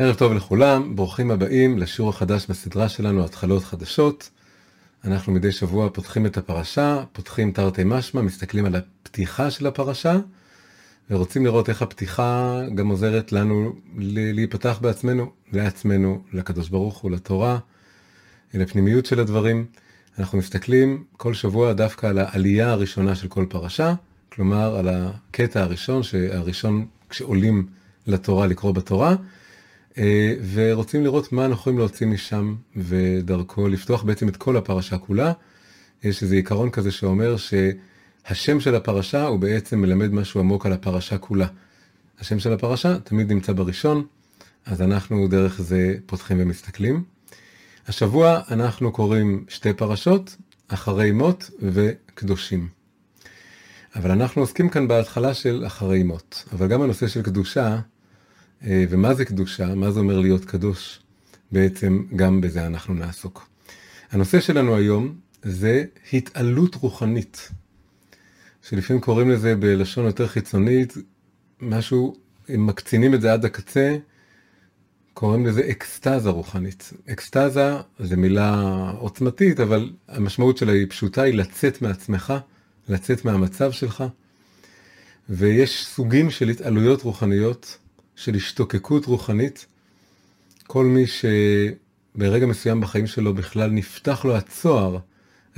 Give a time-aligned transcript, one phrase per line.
[0.00, 4.30] ערב טוב לכולם, ברוכים הבאים לשיעור החדש בסדרה שלנו, התחלות חדשות.
[5.04, 10.16] אנחנו מדי שבוע פותחים את הפרשה, פותחים תרתי משמע, מסתכלים על הפתיחה של הפרשה,
[11.10, 13.72] ורוצים לראות איך הפתיחה גם עוזרת לנו
[14.34, 17.58] להיפתח בעצמנו, לעצמנו, לקדוש ברוך הוא, לתורה,
[18.54, 19.66] לפנימיות של הדברים.
[20.18, 23.94] אנחנו מסתכלים כל שבוע דווקא על העלייה הראשונה של כל פרשה,
[24.32, 26.02] כלומר על הקטע הראשון,
[26.32, 27.66] הראשון כשעולים
[28.06, 29.14] לתורה, לקרוא בתורה,
[30.52, 35.32] ורוצים לראות מה אנחנו יכולים להוציא משם, ודרכו לפתוח בעצם את כל הפרשה כולה.
[36.04, 41.18] יש איזה עיקרון כזה שאומר שהשם של הפרשה הוא בעצם מלמד משהו עמוק על הפרשה
[41.18, 41.46] כולה.
[42.20, 44.06] השם של הפרשה תמיד נמצא בראשון,
[44.66, 47.04] אז אנחנו דרך זה פותחים ומסתכלים.
[47.88, 50.36] השבוע אנחנו קוראים שתי פרשות,
[50.68, 52.68] אחרי מות וקדושים.
[53.96, 57.78] אבל אנחנו עוסקים כאן בהתחלה של אחרי מות, אבל גם הנושא של קדושה, אה,
[58.62, 61.00] ומה זה קדושה, מה זה אומר להיות קדוש,
[61.52, 63.48] בעצם גם בזה אנחנו נעסוק.
[64.10, 67.50] הנושא שלנו היום זה התעלות רוחנית,
[68.62, 70.94] שלפעמים קוראים לזה בלשון יותר חיצונית,
[71.60, 72.16] משהו,
[72.54, 73.96] אם מקצינים את זה עד הקצה,
[75.14, 76.92] קוראים לזה אקסטזה רוחנית.
[77.10, 78.54] אקסטזה זה מילה
[78.98, 82.34] עוצמתית, אבל המשמעות שלה היא פשוטה, היא לצאת מעצמך,
[82.88, 84.04] לצאת מהמצב שלך.
[85.28, 87.78] ויש סוגים של התעלויות רוחניות,
[88.18, 89.66] של השתוקקות רוחנית.
[90.66, 94.98] כל מי שברגע מסוים בחיים שלו בכלל נפתח לו הצוהר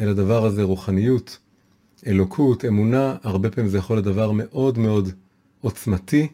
[0.00, 1.38] אל הדבר הזה, רוחניות,
[2.06, 5.08] אלוקות, אמונה, הרבה פעמים זה יכול להיות דבר מאוד מאוד
[5.61, 6.28] עוצמתי,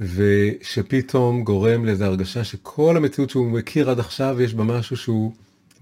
[0.00, 5.32] ושפתאום גורם לאיזו הרגשה שכל המציאות שהוא מכיר עד עכשיו, יש בה משהו שהוא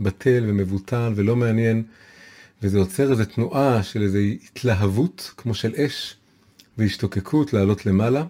[0.00, 1.82] בטל ומבוטל ולא מעניין,
[2.62, 6.16] וזה יוצר איזו תנועה של איזו התלהבות, כמו של אש,
[6.78, 8.24] והשתוקקות לעלות למעלה.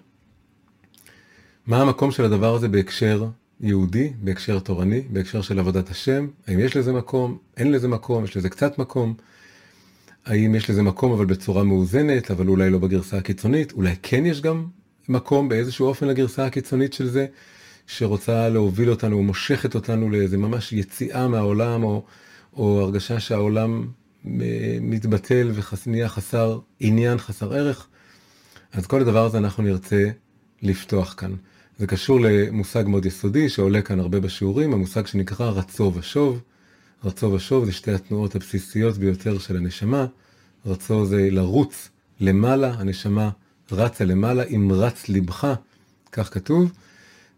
[1.68, 3.26] מה המקום של הדבר הזה בהקשר
[3.60, 6.26] יהודי, בהקשר תורני, בהקשר של עבודת השם?
[6.46, 7.38] האם יש לזה מקום?
[7.56, 8.24] אין לזה מקום?
[8.24, 9.14] יש לזה קצת מקום?
[10.26, 13.72] האם יש לזה מקום אבל בצורה מאוזנת, אבל אולי לא בגרסה הקיצונית?
[13.72, 14.66] אולי כן יש גם
[15.08, 17.26] מקום באיזשהו אופן לגרסה הקיצונית של זה,
[17.86, 22.04] שרוצה להוביל אותנו, מושכת אותנו לאיזה ממש יציאה מהעולם, או,
[22.56, 23.86] או הרגשה שהעולם
[24.26, 25.52] אה, מתבטל
[25.86, 27.86] ונהיה חסר עניין, חסר ערך.
[28.72, 30.10] אז כל הדבר הזה אנחנו נרצה
[30.62, 31.34] לפתוח כאן.
[31.78, 36.40] זה קשור למושג מאוד יסודי שעולה כאן הרבה בשיעורים, המושג שנקרא רצו ושוב.
[37.04, 40.06] רצו ושוב זה שתי התנועות הבסיסיות ביותר של הנשמה.
[40.66, 41.88] רצו זה לרוץ
[42.20, 43.30] למעלה, הנשמה
[43.72, 45.54] רצה למעלה, אם רץ לבך,
[46.12, 46.72] כך כתוב,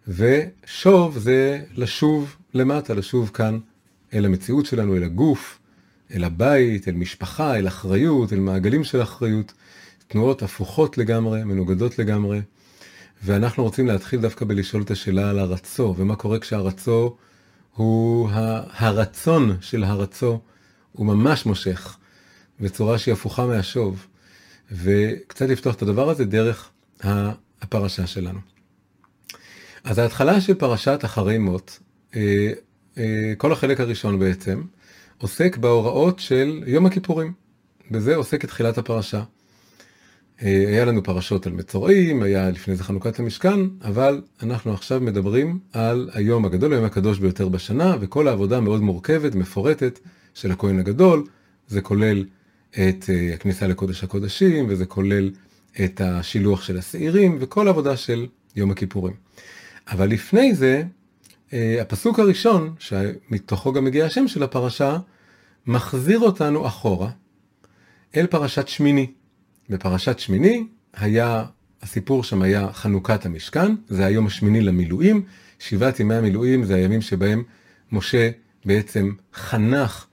[0.09, 3.59] ושוב זה לשוב למטה, לשוב כאן
[4.15, 5.59] אל המציאות שלנו, אל הגוף,
[6.15, 9.53] אל הבית, אל משפחה, אל אחריות, אל מעגלים של אחריות,
[10.09, 12.41] תנועות הפוכות לגמרי, מנוגדות לגמרי,
[13.23, 17.17] ואנחנו רוצים להתחיל דווקא בלשאול את השאלה על הרצו, ומה קורה כשהרצו
[17.75, 18.29] הוא
[18.77, 20.41] הרצון של הרצו,
[20.93, 21.97] הוא ממש מושך,
[22.61, 24.07] בצורה שהיא הפוכה מהשוב.
[24.73, 26.71] וקצת לפתוח את הדבר הזה דרך
[27.63, 28.39] הפרשה שלנו.
[29.85, 31.79] אז ההתחלה של פרשת אחרי מות,
[32.17, 32.53] אה,
[32.99, 34.63] אה, כל החלק הראשון בעצם,
[35.19, 37.33] עוסק בהוראות של יום הכיפורים.
[37.91, 39.23] בזה עוסק את תחילת הפרשה.
[40.43, 45.59] אה, היה לנו פרשות על מצורעים, היה לפני זה חנוכת המשכן, אבל אנחנו עכשיו מדברים
[45.73, 49.99] על היום הגדול, היום הקדוש ביותר בשנה, וכל העבודה מאוד מורכבת, מפורטת,
[50.35, 51.25] של הכהן הגדול.
[51.69, 52.25] זה כולל
[52.71, 55.31] את אה, הכניסה לקודש הקודשים, וזה כולל
[55.85, 58.27] את השילוח של השעירים, וכל העבודה של
[58.57, 59.15] יום הכיפורים.
[59.89, 60.83] אבל לפני זה,
[61.53, 64.99] אה, הפסוק הראשון, שמתוכו גם מגיע השם של הפרשה,
[65.67, 67.11] מחזיר אותנו אחורה
[68.17, 69.07] אל פרשת שמיני.
[69.71, 70.67] בפרשת שמיני
[70.97, 71.45] היה,
[71.83, 75.23] הסיפור שם היה חנוכת המשכן, זה היום השמיני למילואים,
[75.59, 77.43] שבעת ימי המילואים זה הימים שבהם
[77.93, 78.31] משה
[78.65, 80.07] בעצם חנך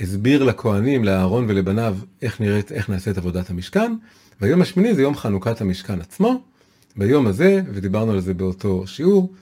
[0.00, 3.92] הסביר לכהנים, לאהרון ולבניו, איך נראית, איך נעשית עבודת המשכן,
[4.40, 6.42] והיום השמיני זה יום חנוכת המשכן עצמו.
[6.96, 9.32] ביום הזה, ודיברנו על זה באותו שיעור,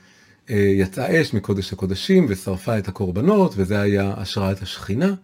[0.51, 5.15] אה, יצאה אש מקודש הקודשים ושרפה את הקורבנות, וזה היה השראת השכינה,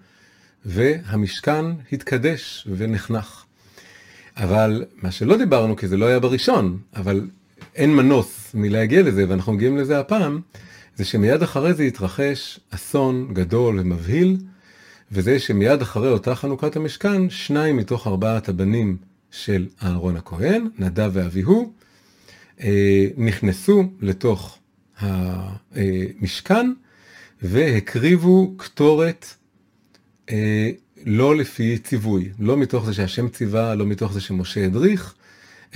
[0.65, 3.45] והמשכן התקדש ונחנך.
[4.37, 7.29] אבל מה שלא דיברנו, כי זה לא היה בראשון, אבל
[7.75, 10.41] אין מנוס מלהגיע לזה, ואנחנו מגיעים לזה הפעם,
[10.97, 14.37] זה שמיד אחרי זה התרחש אסון גדול ומבהיל,
[15.13, 18.97] וזה שמיד אחרי אותה חנוכת המשכן, שניים מתוך ארבעת הבנים
[19.31, 21.73] של אהרון הכהן, נדב ואביהו,
[22.61, 24.59] אה, נכנסו לתוך
[25.01, 26.73] המשכן
[27.43, 29.27] והקריבו קטורת
[30.31, 30.71] אה,
[31.07, 35.15] לא לפי ציווי, לא מתוך זה שהשם ציווה, לא מתוך זה שמשה הדריך,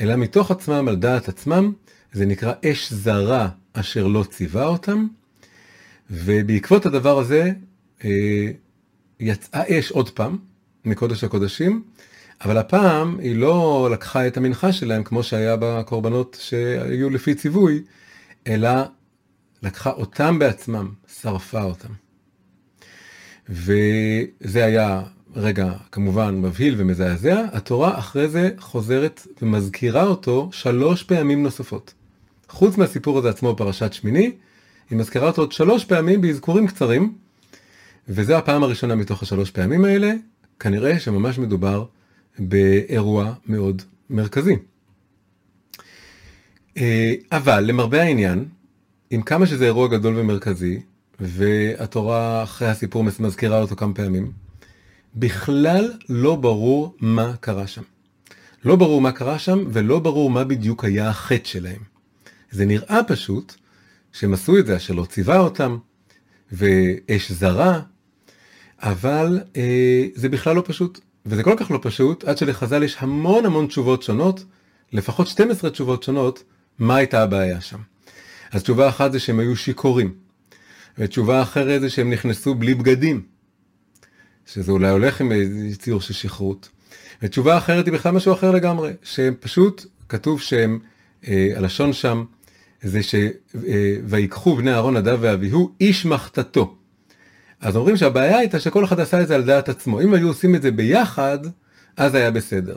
[0.00, 1.72] אלא מתוך עצמם, על דעת עצמם,
[2.12, 5.06] זה נקרא אש זרה אשר לא ציווה אותם,
[6.10, 7.52] ובעקבות הדבר הזה
[8.04, 8.50] אה,
[9.20, 10.38] יצאה אש עוד פעם
[10.84, 11.82] מקודש הקודשים,
[12.44, 17.82] אבל הפעם היא לא לקחה את המנחה שלהם כמו שהיה בקורבנות שהיו לפי ציווי,
[18.46, 18.70] אלא
[19.62, 20.90] לקחה אותם בעצמם,
[21.20, 21.92] שרפה אותם.
[23.48, 25.02] וזה היה
[25.36, 31.94] רגע כמובן מבהיל ומזעזע, התורה אחרי זה חוזרת ומזכירה אותו שלוש פעמים נוספות.
[32.48, 34.32] חוץ מהסיפור הזה עצמו בפרשת שמיני,
[34.90, 37.14] היא מזכירה אותו עוד שלוש פעמים באזכורים קצרים,
[38.08, 40.12] וזו הפעם הראשונה מתוך השלוש פעמים האלה,
[40.60, 41.84] כנראה שממש מדובר
[42.38, 44.56] באירוע מאוד מרכזי.
[46.76, 48.44] אה, אבל למרבה העניין,
[49.10, 50.80] עם כמה שזה אירוע גדול ומרכזי,
[51.20, 54.45] והתורה אחרי הסיפור מזכירה אותו כמה פעמים,
[55.16, 57.82] בכלל לא ברור מה קרה שם.
[58.64, 61.80] לא ברור מה קרה שם ולא ברור מה בדיוק היה החטא שלהם.
[62.50, 63.54] זה נראה פשוט
[64.12, 65.78] שהם עשו את זה אשר לא ציווה אותם,
[66.52, 67.80] ואש זרה,
[68.82, 71.00] אבל אה, זה בכלל לא פשוט.
[71.26, 74.44] וזה כל כך לא פשוט, עד שלחז"ל יש המון המון תשובות שונות,
[74.92, 76.42] לפחות 12 תשובות שונות,
[76.78, 77.78] מה הייתה הבעיה שם.
[78.52, 80.14] אז תשובה אחת זה שהם היו שיכורים,
[80.98, 83.22] ותשובה אחרת זה שהם נכנסו בלי בגדים,
[84.46, 85.32] שזה אולי הולך עם
[85.78, 86.68] ציור של שכרות.
[87.22, 90.78] ותשובה אחרת היא בכלל משהו אחר לגמרי, שהם פשוט, כתוב שהם,
[91.28, 92.24] אה, הלשון שם,
[92.82, 96.76] זה שויקחו אה, בני אהרון נדב ואביהו איש מחתתו.
[97.60, 100.00] אז אומרים שהבעיה הייתה שכל אחד עשה את זה על דעת עצמו.
[100.00, 101.38] אם היו עושים את זה ביחד,
[101.96, 102.76] אז היה בסדר.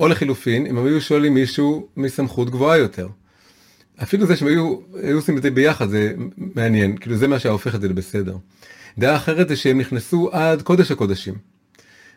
[0.00, 3.08] או לחילופין, אם היו שואלים מישהו מסמכות גבוהה יותר.
[4.02, 7.74] אפילו זה שהם היו, היו עושים את זה ביחד, זה מעניין, כאילו זה מה שהופך
[7.74, 8.36] את זה לבסדר.
[8.98, 11.34] דעה אחרת זה שהם נכנסו עד קודש הקודשים.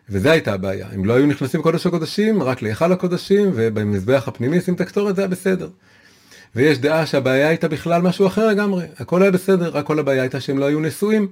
[0.10, 4.74] וזו הייתה הבעיה, אם לא היו נכנסים קודש הקודשים, רק להיכל הקודשים, ובמזבח הפנימי שים
[4.74, 5.70] את הקטורת, זה היה בסדר.
[6.56, 10.40] ויש דעה שהבעיה הייתה בכלל משהו אחר לגמרי, הכל היה בסדר, רק כל הבעיה הייתה
[10.40, 11.28] שהם לא היו נשואים.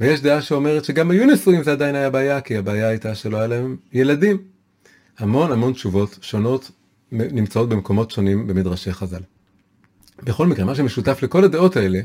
[0.00, 3.46] ויש דעה שאומרת שגם היו נשואים זה עדיין היה בעיה, כי הבעיה הייתה שלא היה
[3.46, 4.38] להם ילדים.
[5.18, 6.70] המון המון תשובות שונות
[7.12, 9.22] נמצאות במקומות שונים במדרשי חז"ל.
[10.22, 12.00] בכל מקרה, מה שמשותף לכל הדעות האלה,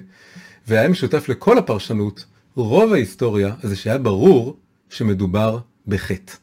[0.68, 2.26] והיה משותף לכל הפרשנות,
[2.56, 4.58] רוב ההיסטוריה זה שהיה ברור
[4.90, 6.34] שמדובר בחטא.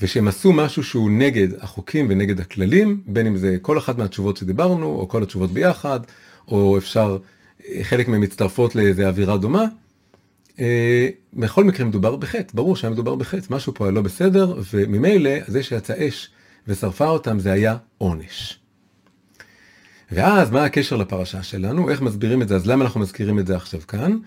[0.00, 4.86] ושהם עשו משהו שהוא נגד החוקים ונגד הכללים, בין אם זה כל אחת מהתשובות שדיברנו,
[4.86, 6.00] או כל התשובות ביחד,
[6.48, 7.18] או אפשר,
[7.82, 9.64] חלק מהן מצטרפות לאיזה אווירה דומה.
[10.60, 15.30] אה, בכל מקרה מדובר בחטא, ברור שהיה מדובר בחטא, משהו פה היה לא בסדר, וממילא
[15.46, 16.30] זה שיצא אש
[16.68, 18.58] ושרפה אותם זה היה עונש.
[20.12, 21.90] ואז מה הקשר לפרשה שלנו?
[21.90, 22.56] איך מסבירים את זה?
[22.56, 24.18] אז למה אנחנו מזכירים את זה עכשיו כאן?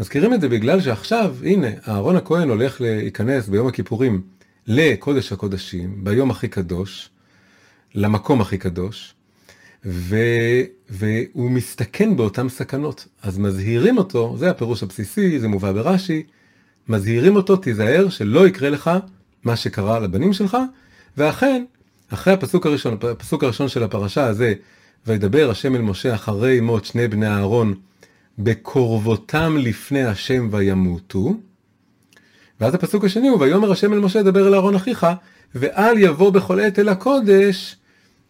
[0.00, 4.22] מזכירים את זה בגלל שעכשיו, הנה, אהרון הכהן הולך להיכנס ביום הכיפורים
[4.66, 7.10] לקודש הקודשים, ביום הכי קדוש,
[7.94, 9.14] למקום הכי קדוש,
[9.84, 10.16] ו...
[10.90, 13.06] והוא מסתכן באותן סכנות.
[13.22, 16.22] אז מזהירים אותו, זה הפירוש הבסיסי, זה מובא ברש"י,
[16.88, 18.90] מזהירים אותו, תיזהר שלא יקרה לך
[19.44, 20.56] מה שקרה לבנים שלך,
[21.16, 21.64] ואכן,
[22.08, 24.54] אחרי הפסוק הראשון, הפסוק הראשון של הפרשה הזה,
[25.08, 27.74] וידבר השם אל משה אחרי מות שני בני אהרון
[28.38, 31.34] בקרבותם לפני השם וימותו.
[32.60, 35.06] ואז הפסוק השני הוא ויאמר השם אל משה דבר אל אהרון אחיך
[35.54, 37.76] ואל יבוא בכל עת אל הקודש.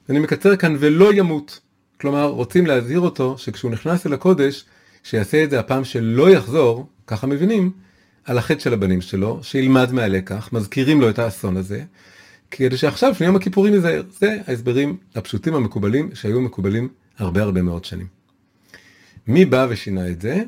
[0.09, 1.61] אני מקצר כאן ולא ימות.
[2.01, 4.65] כלומר רוצים להזהיר אותו שכשהוא נכנס אל הקודש
[5.03, 7.71] שיעשה את זה הפעם שלא יחזור, ככה מבינים,
[8.25, 11.83] על החטא של הבנים שלו, שילמד מהלקח, מזכירים לו את האסון הזה,
[12.51, 14.03] כדי שעכשיו, לפני יום הכיפורים ייזהר.
[14.11, 16.89] זה ההסברים הפשוטים המקובלים, שהיו מקובלים
[17.19, 18.07] הרבה הרבה מאוד שנים.
[19.27, 20.43] מי בא ושינה את זה?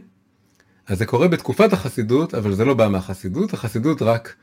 [0.86, 4.34] אז זה קורה בתקופת החסידות, אבל זה לא בא מהחסידות, החסידות רק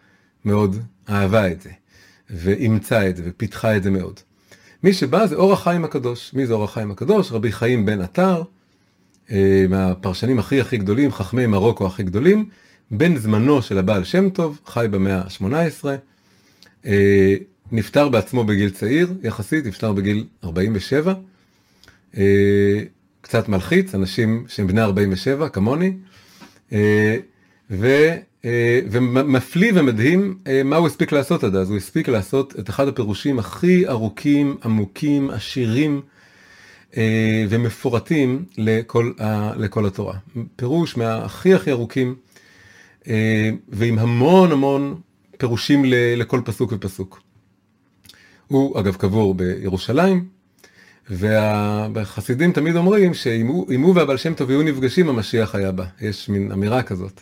[0.46, 0.76] מאוד
[1.10, 1.70] אהבה את זה,
[2.30, 4.20] ואימצה את זה, ופיתחה את זה מאוד.
[4.84, 6.34] מי שבא זה אור החיים הקדוש.
[6.34, 7.32] מי זה אור החיים הקדוש?
[7.32, 8.44] רבי חיים בן עטר,
[9.32, 12.50] אה, מהפרשנים הכי הכי גדולים, חכמי מרוקו הכי גדולים,
[12.92, 15.86] בן זמנו של הבעל שם טוב, חי במאה ה-18.
[16.88, 17.36] אה,
[17.72, 21.14] נפטר בעצמו בגיל צעיר יחסית, נפטר בגיל 47.
[22.18, 22.24] אה,
[23.22, 25.94] קצת מלחיץ, אנשים שהם בני 47 כמוני.
[26.74, 27.18] אה,
[27.72, 28.14] ו,
[28.92, 33.88] ומפליא ומדהים מה הוא הספיק לעשות עד אז, הוא הספיק לעשות את אחד הפירושים הכי
[33.88, 36.02] ארוכים, עמוקים, עשירים
[37.50, 39.12] ומפורטים לכל,
[39.58, 40.18] לכל התורה.
[40.56, 42.16] פירוש מהכי הכי ארוכים
[43.70, 44.96] ועם המון המון
[45.38, 45.84] פירושים
[46.18, 47.22] לכל פסוק ופסוק.
[48.48, 50.26] הוא אגב קבור בירושלים,
[51.10, 53.48] והחסידים תמיד אומרים שאם
[53.82, 57.22] הוא והבעל שם טוב היו נפגשים המשיח היה בא, יש מין אמירה כזאת.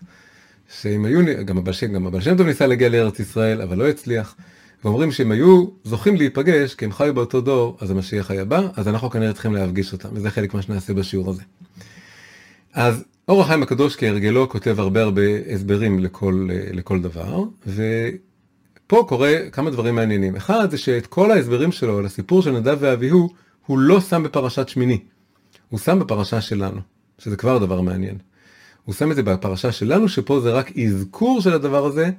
[0.82, 3.90] שאם היו, גם הבעל שם, גם הבעל שם טוב ניסה להגיע לארץ ישראל אבל לא
[3.90, 4.36] הצליח,
[4.84, 8.88] ואומרים שהם היו זוכים להיפגש, כי הם חיו באותו דור, אז המשיח היה בא, אז
[8.88, 11.42] אנחנו כנראה צריכים להפגיש אותם, וזה חלק מה שנעשה בשיעור הזה.
[12.76, 15.22] אז אור החיים הקדוש כהרגלו כותב הרבה הרבה
[15.54, 20.36] הסברים לכל, לכל דבר, ופה קורה כמה דברים מעניינים.
[20.36, 23.30] אחד זה שאת כל ההסברים שלו לסיפור של נדב ואביהו,
[23.66, 25.00] הוא לא שם בפרשת שמיני,
[25.70, 26.82] הוא שם בפרשה שלנו,
[27.18, 28.18] שזה כבר דבר מעניין.
[28.86, 32.10] הוא שם את זה בפרשה שלנו, שפה זה רק אזכור של הדבר הזה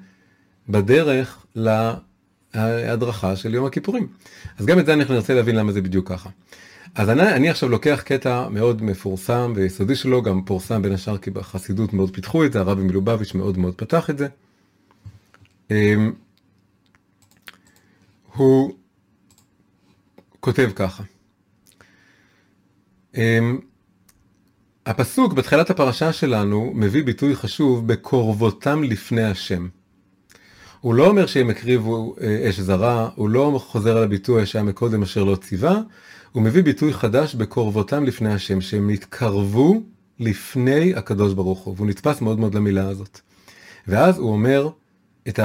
[0.69, 1.47] בדרך
[2.55, 4.07] להדרכה של יום הכיפורים.
[4.59, 6.31] אז גם את זה אנחנו נרצה להבין למה זה בדיוק ככה.
[6.97, 11.31] אז אני, אני עכשיו לוקח קטע מאוד מפורסם ויסודי שלו, גם פורסם בין השאר כי
[11.31, 14.29] בחסידות מאוד פיתחו את זה, הרבי מלובביץ' מאוד מאוד פתח את זה.
[15.71, 16.13] אמ,
[18.35, 18.73] הוא
[20.41, 21.03] כותב ככה.
[23.15, 23.59] אמ,
[24.87, 29.69] הפסוק בתחילת הפרשה שלנו מביא ביטוי חשוב בקורבותם לפני השם.
[30.81, 35.03] הוא לא אומר שהם הקריבו אה, אש זרה, הוא לא חוזר על הביטוי שהיה מקודם
[35.03, 35.81] אשר לא ציווה,
[36.37, 39.83] הוא מביא ביטוי חדש בקורבותם לפני השם, שהם התקרבו
[40.19, 43.21] לפני הקדוש ברוך הוא, והוא נתפס מאוד מאוד למילה הזאת.
[43.89, 44.69] ואז הוא אומר
[45.29, 45.41] את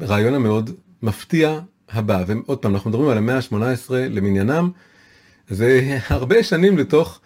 [0.00, 0.70] הרעיון המאוד
[1.02, 4.70] מפתיע הבא, ועוד פעם, אנחנו מדברים על המאה ה-18 למניינם,
[5.48, 7.20] זה הרבה שנים לתוך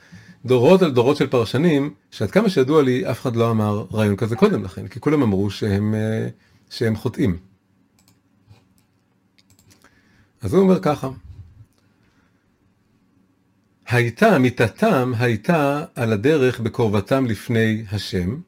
[0.44, 4.36] דורות על דורות של פרשנים, שעד כמה שידוע לי, אף אחד לא אמר רעיון כזה
[4.36, 6.28] קודם לכן, כי כולם אמרו שהם, אה,
[6.70, 7.36] שהם חוטאים.
[10.42, 11.08] אז הוא אומר ככה,
[13.90, 18.40] הייתה, מיתתם הייתה על הדרך בקרבתם לפני השם,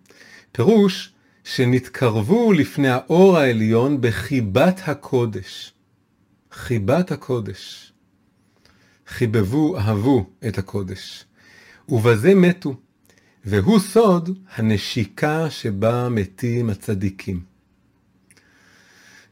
[0.52, 1.12] פירוש
[1.44, 5.72] שנתקרבו לפני האור העליון בחיבת הקודש.
[6.52, 7.92] חיבת הקודש.
[9.06, 11.24] חיבבו, אהבו את הקודש.
[11.88, 12.74] ובזה מתו,
[13.44, 17.51] והוא סוד הנשיקה שבה מתים הצדיקים.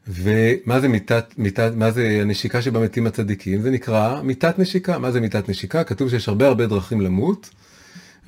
[0.07, 3.61] ומה זה מיתת, מיתת, מה זה הנשיקה שבה מתים הצדיקים?
[3.61, 4.99] זה נקרא מיתת נשיקה.
[4.99, 5.83] מה זה מיתת נשיקה?
[5.83, 7.49] כתוב שיש הרבה הרבה דרכים למות,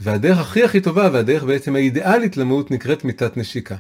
[0.01, 3.75] והדרך הכי הכי טובה והדרך בעצם האידיאלית למות נקראת מיתת נשיקה.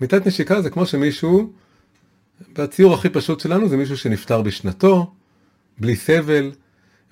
[0.00, 1.52] מיתת נשיקה זה כמו שמישהו,
[2.58, 5.12] בציור הכי פשוט שלנו זה מישהו שנפטר בשנתו,
[5.78, 6.52] בלי סבל,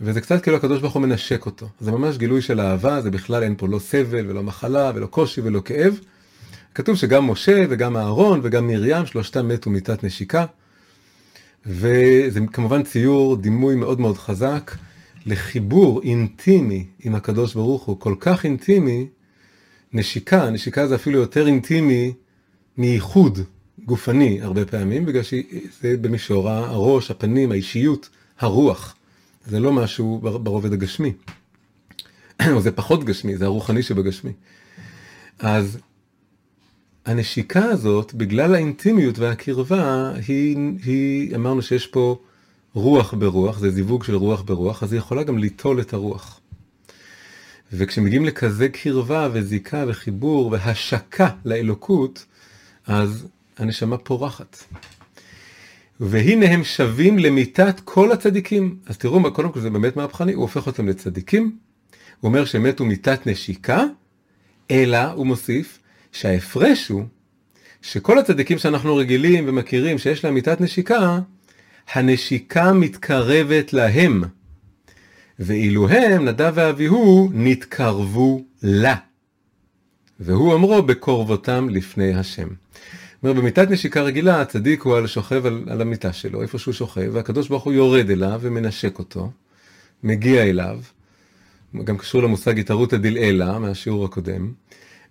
[0.01, 1.69] וזה קצת כאילו הקדוש ברוך הוא מנשק אותו.
[1.81, 5.41] זה ממש גילוי של אהבה, זה בכלל אין פה לא סבל ולא מחלה ולא קושי
[5.41, 6.01] ולא כאב.
[6.75, 10.47] כתוב שגם משה וגם אהרון וגם מרים, שלושתם מתו מיתת נשיקה.
[11.67, 14.77] וזה כמובן ציור, דימוי מאוד מאוד חזק
[15.27, 19.07] לחיבור אינטימי עם הקדוש ברוך הוא, כל כך אינטימי,
[19.93, 22.13] נשיקה, נשיקה זה אפילו יותר אינטימי
[22.79, 23.39] מייחוד
[23.85, 28.97] גופני הרבה פעמים, בגלל שזה במישור הראש, הפנים, האישיות, הרוח.
[29.47, 31.13] זה לא משהו ברובד הגשמי.
[32.59, 34.33] זה פחות גשמי, זה הרוחני שבגשמי.
[35.39, 35.79] אז
[37.07, 42.19] הנשיקה הזאת, בגלל האינטימיות והקרבה, היא, היא, אמרנו שיש פה
[42.75, 46.41] רוח ברוח, זה זיווג של רוח ברוח, אז היא יכולה גם ליטול את הרוח.
[47.73, 52.27] וכשמגיעים לכזה קרבה וזיקה וחיבור והשקה לאלוקות,
[52.87, 53.27] אז
[53.59, 54.65] הנשמה פורחת.
[56.01, 58.77] והנה הם שווים למיתת כל הצדיקים.
[58.87, 61.57] אז תראו, קודם כל זה באמת מהפכני, הוא הופך אותם לצדיקים.
[62.21, 63.85] הוא אומר שהם מתו מיתת נשיקה,
[64.71, 65.79] אלא, הוא מוסיף,
[66.13, 67.05] שההפרש הוא
[67.83, 71.19] שכל הצדיקים שאנחנו רגילים ומכירים שיש להם מיתת נשיקה,
[71.93, 74.25] הנשיקה מתקרבת להם.
[75.39, 78.97] ואילו הם, נדב ואביהו, נתקרבו לה.
[80.21, 82.49] והוא אמרו בקרבותם לפני השם.
[83.23, 87.11] אומר, במיטת נשיקה רגילה, הצדיק הוא על שוכב על, על המיטה שלו, איפה שהוא שוכב,
[87.13, 89.31] והקדוש ברוך הוא יורד אליו ומנשק אותו,
[90.03, 90.81] מגיע אליו,
[91.85, 94.53] גם קשור למושג התערותא דלעילא מהשיעור הקודם,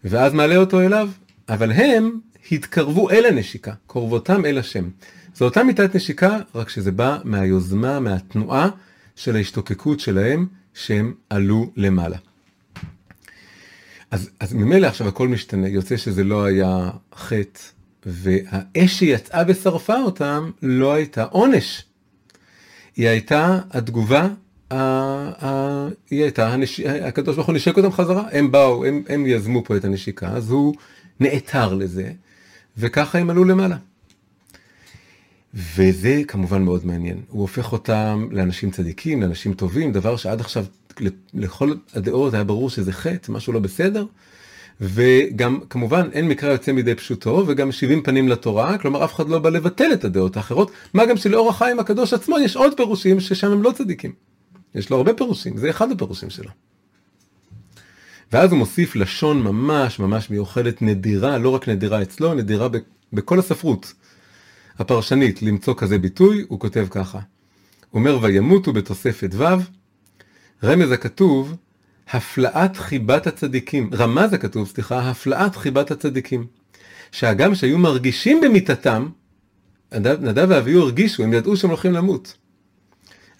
[0.04, 1.10] ואז מעלה אותו אליו,
[1.50, 2.20] אבל הם
[2.52, 4.90] התקרבו אל הנשיקה, קרבותם אל השם.
[5.36, 8.70] זו אותה מיטת נשיקה, רק שזה בא מהיוזמה, מהתנועה
[9.16, 12.18] של ההשתוקקות שלהם, שהם עלו למעלה.
[14.12, 17.60] אז, אז ממילא עכשיו הכל משתנה, יוצא שזה לא היה חטא,
[18.06, 21.86] והאש שיצאה ושרפה אותם לא הייתה עונש.
[22.96, 24.28] היא הייתה התגובה,
[26.10, 26.56] היא הייתה.
[27.02, 30.50] הקדוש ברוך הוא נשק אותם חזרה, הם באו, הם, הם יזמו פה את הנשיקה, אז
[30.50, 30.74] הוא
[31.20, 32.12] נעתר לזה,
[32.78, 33.78] וככה הם עלו למעלה.
[35.54, 40.66] וזה כמובן מאוד מעניין, הוא הופך אותם לאנשים צדיקים, לאנשים טובים, דבר שעד עכשיו
[41.34, 44.06] לכל הדעות היה ברור שזה חטא, משהו לא בסדר,
[44.82, 49.40] וגם כמובן אין מקרא יוצא מידי פשוטו וגם 70 פנים לתורה כלומר אף אחד לא
[49.40, 53.52] בא לבטל את הדעות האחרות מה גם שלאור החיים הקדוש עצמו יש עוד פירושים ששם
[53.52, 54.31] הם לא צדיקים.
[54.76, 56.50] יש לו הרבה פירושים זה אחד הפירושים שלו.
[58.32, 62.68] ואז הוא מוסיף לשון ממש ממש מיוחדת נדירה לא רק נדירה אצלו נדירה
[63.14, 63.94] בכל הספרות.
[64.80, 67.20] הפרשנית למצוא כזה ביטוי, הוא כותב ככה.
[67.90, 69.44] הוא אומר וימותו בתוספת ו',
[70.64, 71.56] רמז הכתוב,
[72.10, 76.48] הפלאת חיבת הצדיקים, רמז הכתוב, סליחה, הפלאת חיבת הצדיקים.
[77.12, 79.10] שהגם שהיו מרגישים במיתתם,
[79.94, 82.38] נדב, ואביהו הרגישו, הם ידעו שהם הולכים למות.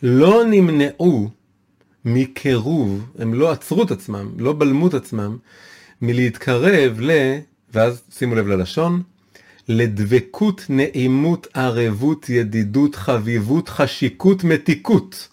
[0.04, 1.30] לא נמנעו
[2.06, 5.38] מקירוב, הם לא עצרו את עצמם, לא בלמו את עצמם,
[6.02, 7.12] מלהתקרב ל...
[7.74, 9.04] ואז שימו לב ללשון,
[9.68, 15.28] לדבקות, נעימות, ערבות, ידידות, חביבות, חשיקות, מתיקות,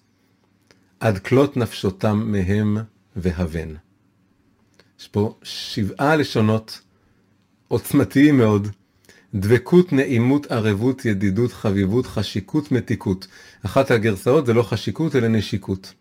[1.00, 2.76] עד כלות נפשותם מהם
[3.16, 3.74] והבן.
[5.00, 6.80] יש פה שבעה לשונות
[7.68, 8.68] עוצמתיים מאוד.
[9.34, 13.26] דבקות, נעימות, ערבות, ידידות, חביבות, חשיקות, מתיקות.
[13.66, 15.94] אחת הגרסאות זה לא חשיקות אלא נשיקות.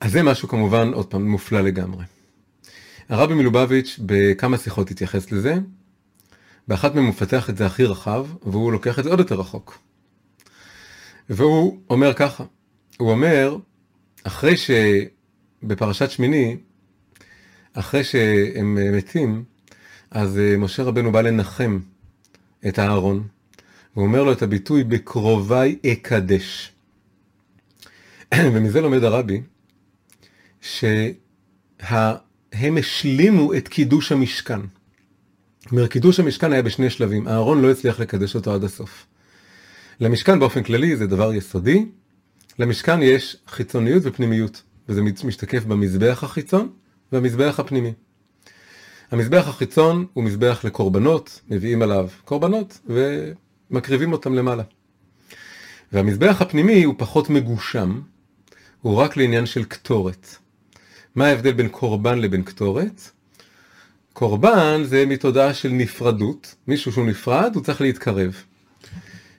[0.00, 2.04] אז זה משהו כמובן, עוד פעם, מופלא לגמרי.
[3.08, 5.54] הרבי מלובביץ' בכמה שיחות התייחס לזה,
[6.68, 9.78] באחת מהן הוא מפתח את זה הכי רחב, והוא לוקח את זה עוד יותר רחוק.
[11.30, 12.44] והוא אומר ככה,
[12.98, 13.56] הוא אומר,
[14.22, 16.56] אחרי שבפרשת שמיני,
[17.72, 19.44] אחרי שהם מתים,
[20.10, 21.78] אז אה, משה רבנו בא לנחם
[22.68, 23.26] את הארון,
[23.94, 26.72] והוא אומר לו את הביטוי בקרוביי אקדש.
[28.52, 29.42] ומזה לומד הרבי,
[30.60, 31.16] שהם
[32.78, 34.60] השלימו את קידוש המשכן.
[35.72, 39.06] אומרת, קידוש המשכן היה בשני שלבים, אהרון לא הצליח לקדש אותו עד הסוף.
[40.00, 41.86] למשכן באופן כללי זה דבר יסודי,
[42.58, 46.68] למשכן יש חיצוניות ופנימיות, וזה משתקף במזבח החיצון
[47.12, 47.92] והמזבח הפנימי.
[49.10, 52.80] המזבח החיצון הוא מזבח לקורבנות, מביאים עליו קורבנות
[53.70, 54.62] ומקריבים אותם למעלה.
[55.92, 58.00] והמזבח הפנימי הוא פחות מגושם,
[58.82, 60.36] הוא רק לעניין של קטורת.
[61.14, 63.10] מה ההבדל בין קורבן לבין קטורת?
[64.12, 68.34] קורבן זה מתודעה של נפרדות, מישהו שהוא נפרד הוא צריך להתקרב.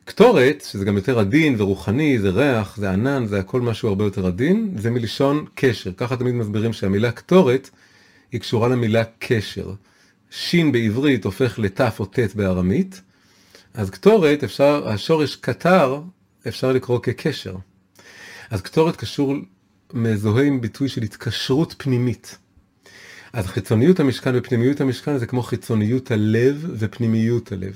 [0.05, 4.27] קטורת, שזה גם יותר עדין ורוחני, זה ריח, זה ענן, זה הכל משהו הרבה יותר
[4.27, 5.91] עדין, זה מלשון קשר.
[5.97, 7.69] ככה תמיד מסבירים שהמילה קטורת
[8.31, 9.73] היא קשורה למילה קשר.
[10.29, 13.01] שין בעברית הופך לתף או ט' בארמית,
[13.73, 16.01] אז קטורת, אפשר, השורש קטר,
[16.47, 17.55] אפשר לקרוא כקשר.
[18.49, 19.33] אז קטורת קשור,
[19.93, 22.37] מזוהה עם ביטוי של התקשרות פנימית.
[23.33, 27.75] אז חיצוניות המשכן ופנימיות המשכן זה כמו חיצוניות הלב ופנימיות הלב.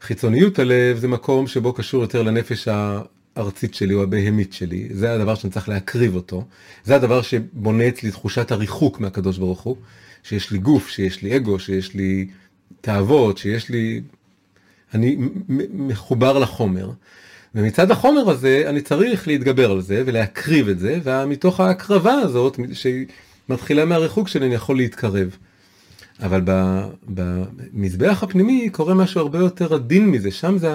[0.00, 2.68] חיצוניות הלב זה מקום שבו קשור יותר לנפש
[3.36, 6.44] הארצית שלי או הבהמית שלי, זה הדבר שאני צריך להקריב אותו,
[6.84, 9.76] זה הדבר שבונה אצלי תחושת הריחוק מהקדוש ברוך הוא,
[10.22, 12.26] שיש לי גוף, שיש לי אגו, שיש לי
[12.80, 14.00] תאוות, שיש לי...
[14.94, 15.16] אני
[15.72, 16.90] מחובר לחומר.
[17.54, 23.84] ומצד החומר הזה אני צריך להתגבר על זה ולהקריב את זה, ומתוך ההקרבה הזאת שמתחילה
[23.84, 25.36] מהריחוק שלי אני יכול להתקרב.
[26.20, 26.40] אבל
[27.08, 30.68] במזבח הפנימי קורה משהו הרבה יותר עדין מזה, שם זה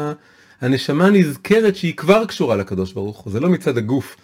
[0.61, 4.15] הנשמה נזכרת שהיא כבר קשורה לקדוש ברוך הוא, זה לא מצד הגוף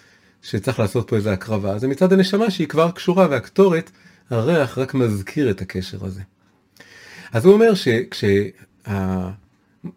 [0.41, 3.91] שצריך לעשות פה איזה הקרבה, זה מצד הנשמה שהיא כבר קשורה והקטורת,
[4.29, 6.21] הריח רק מזכיר את הקשר הזה.
[7.31, 7.73] אז הוא אומר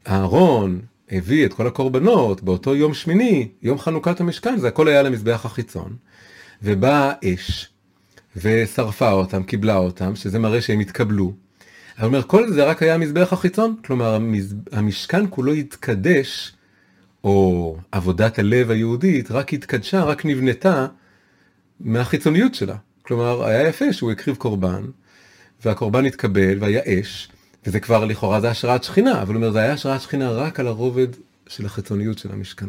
[0.07, 5.41] שכשאהרון הביא את כל הקורבנות באותו יום שמיני, יום חנוכת המשכן, זה הכל היה למזבח
[5.45, 5.97] החיצון,
[6.63, 7.69] ובאה אש,
[8.37, 11.33] ושרפה אותם, קיבלה אותם, שזה מראה שהם התקבלו.
[11.99, 14.19] אני אומר, כל זה רק היה המזבח החיצון, כלומר.
[14.73, 16.53] המשכן כולו התקדש,
[17.25, 20.87] או עבודת הלב היהודית רק התקדשה, רק נבנתה
[21.81, 22.77] מהחיצוניות שלה.
[23.03, 24.85] כלומר, היה יפה שהוא הקריב קורבן,
[25.65, 27.29] והקורבן התקבל והיה אש,
[27.67, 30.67] וזה כבר לכאורה זה השראת שכינה, אבל הוא אומר, זה היה השראת שכינה רק על
[30.67, 31.09] הרובד
[31.49, 32.67] של החיצוניות של המשכן.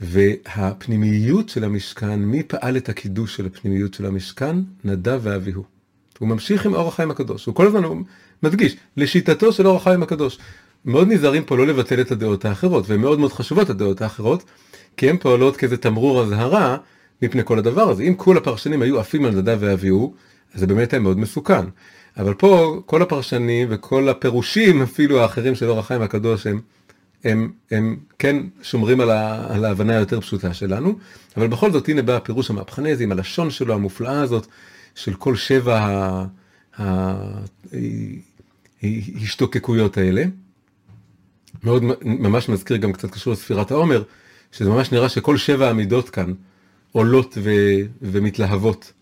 [0.00, 4.56] והפנימיות של המשכן, מי פעל את הקידוש של הפנימיות של המשכן?
[4.84, 5.73] נדב ואביהו.
[6.18, 7.82] הוא ממשיך עם אור החיים הקדוש, הוא כל הזמן
[8.42, 10.38] מדגיש, לשיטתו של אור החיים הקדוש.
[10.84, 14.44] מאוד נזהרים פה לא לבטל את הדעות האחרות, והן מאוד מאוד חשובות הדעות האחרות,
[14.96, 16.76] כי הן פועלות כאיזה תמרור אזהרה
[17.22, 18.02] מפני כל הדבר הזה.
[18.02, 20.14] אם כל הפרשנים היו עפים על נדב ואביהו,
[20.54, 21.64] אז זה באמת היה מאוד מסוכן.
[22.16, 26.60] אבל פה כל הפרשנים וכל הפירושים אפילו האחרים של אור החיים הקדוש הם
[27.24, 30.98] הם, הם כן שומרים על, ה, על ההבנה היותר פשוטה שלנו,
[31.36, 34.46] אבל בכל זאת הנה בא הפירוש המהפכני הזה עם הלשון שלו המופלאה הזאת
[34.94, 36.24] של כל שבע
[38.82, 40.24] ההשתוקקויות האלה.
[41.64, 44.02] מאוד ממש מזכיר גם קצת קשור לספירת העומר,
[44.52, 46.32] שזה ממש נראה שכל שבע המידות כאן
[46.92, 47.50] עולות ו,
[48.02, 48.92] ומתלהבות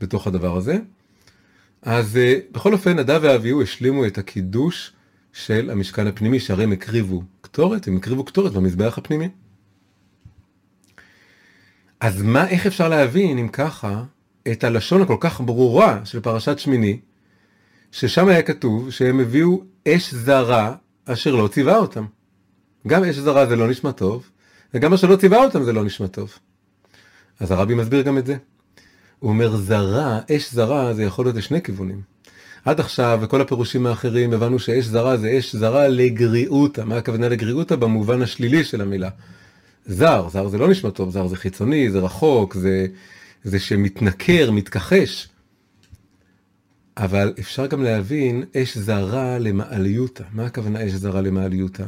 [0.00, 0.78] בתוך הדבר הזה.
[1.82, 4.92] אז אה, בכל אופן, נדב ואביהו השלימו את הקידוש
[5.32, 9.28] של המשכן הפנימי, שהרי הם הקריבו קטורת, הם הקריבו קטורת במזבח הפנימי.
[12.00, 14.04] אז מה, איך אפשר להבין, אם ככה,
[14.52, 16.98] את הלשון הכל כך ברורה של פרשת שמיני,
[17.92, 20.74] ששם היה כתוב שהם הביאו אש זרה
[21.04, 22.04] אשר לא ציווה אותם.
[22.86, 24.30] גם אש זרה זה לא נשמע טוב,
[24.74, 26.32] וגם אשר לא ציווה אותם זה לא נשמע טוב.
[27.40, 28.36] אז הרבי מסביר גם את זה.
[29.18, 32.00] הוא אומר זרה, אש זרה זה יכול להיות לשני כיוונים.
[32.64, 36.80] עד עכשיו, וכל הפירושים האחרים, הבנו שאש זרה זה אש זרה לגריעותא.
[36.80, 37.76] מה הכוונה לגריעותא?
[37.76, 39.10] במובן השלילי של המילה.
[39.86, 42.86] זר, זר זה לא נשמע טוב, זר זה חיצוני, זה רחוק, זה,
[43.44, 45.28] זה שמתנכר, מתכחש.
[46.96, 50.24] אבל אפשר גם להבין אש זרה למעליותא.
[50.32, 51.84] מה הכוונה אש זרה למעליותא?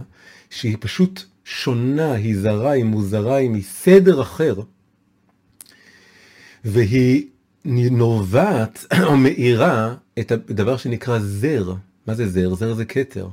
[0.50, 4.54] שהיא פשוט שונה, היא זרה, היא מוזרה, היא מסדר אחר.
[6.64, 7.26] והיא
[7.90, 11.74] נובעת או מאירה את הדבר שנקרא זר.
[12.06, 12.54] מה זה זר?
[12.54, 13.28] זר זה כתר.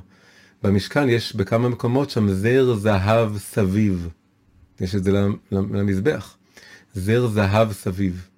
[0.62, 4.08] במשכן יש בכמה מקומות שם זר זהב סביב.
[4.80, 5.10] יש את זה
[5.50, 6.36] למזבח.
[6.94, 8.28] זר זהב סביב.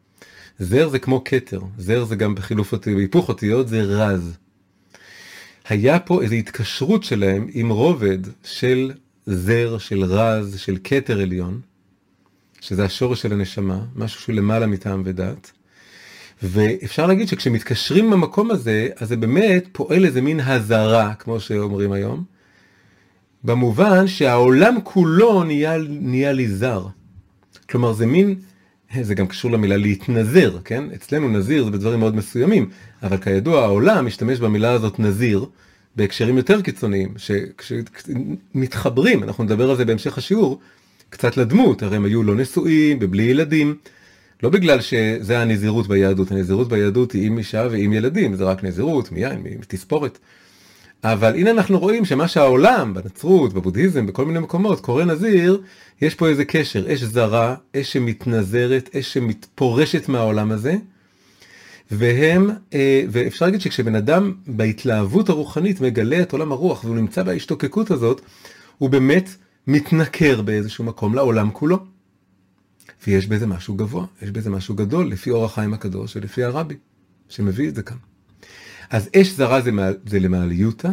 [0.58, 4.36] זר זה כמו כתר, זר זה גם בחילוף אותיות, בהיפוך אותיות זה רז.
[5.68, 8.92] היה פה איזו התקשרות שלהם עם רובד של
[9.26, 11.60] זר, של רז, של כתר עליון,
[12.60, 15.52] שזה השורש של הנשמה, משהו שהוא למעלה מטעם ודעת.
[16.42, 22.24] ואפשר להגיד שכשמתקשרים במקום הזה, אז זה באמת פועל איזה מין הזרה, כמו שאומרים היום,
[23.44, 26.86] במובן שהעולם כולו נהיה, נהיה לי זר.
[27.70, 28.34] כלומר זה מין,
[29.00, 30.84] זה גם קשור למילה להתנזר, כן?
[30.94, 32.68] אצלנו נזיר זה בדברים מאוד מסוימים,
[33.02, 35.46] אבל כידוע העולם משתמש במילה הזאת נזיר
[35.96, 40.60] בהקשרים יותר קיצוניים, שכשמתחברים, אנחנו נדבר על זה בהמשך השיעור,
[41.10, 43.74] קצת לדמות, הרי הם היו לא נשואים ובלי ילדים,
[44.42, 49.12] לא בגלל שזה הנזירות ביהדות, הנזירות ביהדות היא עם אישה ועם ילדים, זה רק נזירות,
[49.12, 50.18] מיין, מתספורת.
[51.04, 55.62] אבל הנה אנחנו רואים שמה שהעולם, בנצרות, בבודהיזם, בכל מיני מקומות, קורא נזיר,
[56.00, 60.76] יש פה איזה קשר, אש זרה, אש שמתנזרת, אש שמתפורשת מהעולם הזה,
[61.90, 67.90] והם, אה, ואפשר להגיד שכשבן אדם בהתלהבות הרוחנית מגלה את עולם הרוח והוא נמצא בהשתוקקות
[67.90, 68.20] הזאת,
[68.78, 69.28] הוא באמת
[69.66, 71.78] מתנכר באיזשהו מקום לעולם כולו.
[73.06, 76.74] ויש בזה משהו גבוה, יש בזה משהו גדול, לפי אור החיים הקדוש ולפי הרבי,
[77.28, 77.96] שמביא את זה כאן.
[78.90, 80.88] אז אש זרה זה, מעל, זה למעליותא,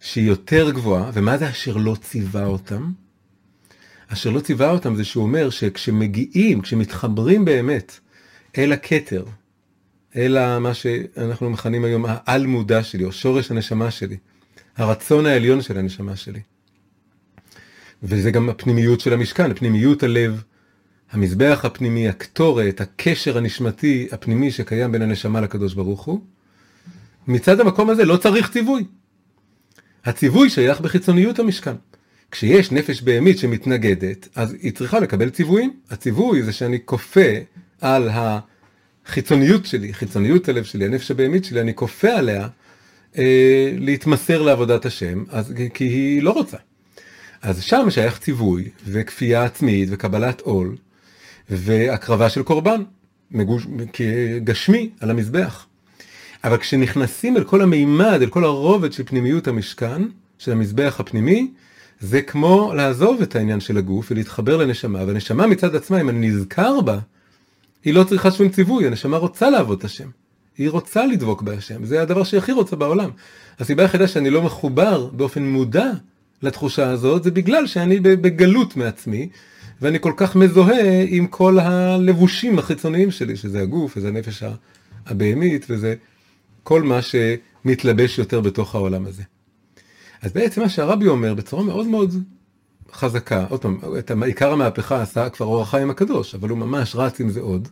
[0.00, 2.92] שהיא יותר גבוהה, ומה זה אשר לא ציווה אותם?
[4.08, 8.00] אשר לא ציווה אותם זה שהוא אומר שכשמגיעים, כשמתחברים באמת
[8.58, 9.24] אל הכתר,
[10.16, 14.16] אל מה שאנחנו מכנים היום העל מודע שלי, או שורש הנשמה שלי,
[14.76, 16.40] הרצון העליון של הנשמה שלי.
[18.02, 20.42] וזה גם הפנימיות של המשכן, פנימיות הלב,
[21.10, 26.20] המזבח הפנימי, הקטורת, הקשר הנשמתי הפנימי שקיים בין הנשמה לקדוש ברוך הוא.
[27.28, 28.84] מצד המקום הזה לא צריך ציווי.
[30.04, 31.74] הציווי שייך בחיצוניות המשכן.
[32.30, 35.72] כשיש נפש בהמית שמתנגדת, אז היא צריכה לקבל ציוויים.
[35.90, 37.30] הציווי זה שאני כופה
[37.80, 42.48] על החיצוניות שלי, חיצוניות הלב שלי, הנפש הבהמית שלי, אני כופה עליה
[43.18, 46.56] אה, להתמסר לעבודת השם, אז, כי היא לא רוצה.
[47.42, 50.76] אז שם שייך ציווי וכפייה עצמית וקבלת עול
[51.50, 52.82] והקרבה של קורבן,
[53.30, 53.66] מגוש,
[54.44, 55.67] גשמי על המזבח.
[56.44, 60.02] אבל כשנכנסים אל כל המימד, אל כל הרובד של פנימיות המשכן,
[60.38, 61.50] של המזבח הפנימי,
[62.00, 66.80] זה כמו לעזוב את העניין של הגוף ולהתחבר לנשמה, והנשמה מצד עצמה, אם אני נזכר
[66.80, 66.98] בה,
[67.84, 70.08] היא לא צריכה שום ציווי, הנשמה רוצה לעבוד את השם.
[70.58, 73.10] היא רוצה לדבוק בהשם, זה הדבר שהיא הכי רוצה בעולם.
[73.58, 75.90] הסיבה היחידה שאני לא מחובר באופן מודע
[76.42, 79.28] לתחושה הזאת, זה בגלל שאני בגלות מעצמי,
[79.82, 84.42] ואני כל כך מזוהה עם כל הלבושים החיצוניים שלי, שזה הגוף, וזה הנפש
[85.06, 85.94] הבהמית, וזה
[86.68, 89.22] כל מה שמתלבש יותר בתוך העולם הזה.
[90.22, 92.14] אז בעצם מה שהרבי אומר בצורה מאוד מאוד
[92.92, 97.20] חזקה, עוד פעם, את עיקר המהפכה עשה כבר אור החיים הקדוש, אבל הוא ממש רץ
[97.20, 97.68] עם זה עוד.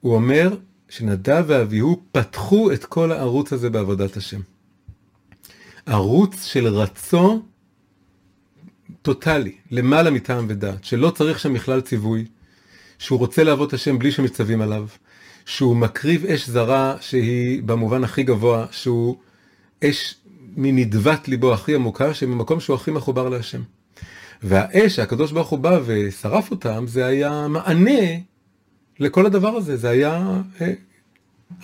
[0.00, 0.56] הוא אומר
[0.88, 4.40] שנדב ואביהו פתחו את כל הערוץ הזה בעבודת השם.
[5.86, 7.42] ערוץ של רצון
[9.02, 12.24] טוטאלי, למעלה מטעם ודעת, שלא צריך שם בכלל ציווי,
[12.98, 14.86] שהוא רוצה לעבוד את השם בלי שמצווים עליו,
[15.48, 19.16] שהוא מקריב אש זרה שהיא במובן הכי גבוה, שהוא
[19.84, 20.14] אש
[20.56, 23.62] מנדבת ליבו הכי עמוקה, שממקום שהוא הכי מחובר להשם.
[24.42, 28.00] והאש שהקדוש ברוך הוא בא ושרף אותם, זה היה מענה
[28.98, 30.72] לכל הדבר הזה, זה היה, אה,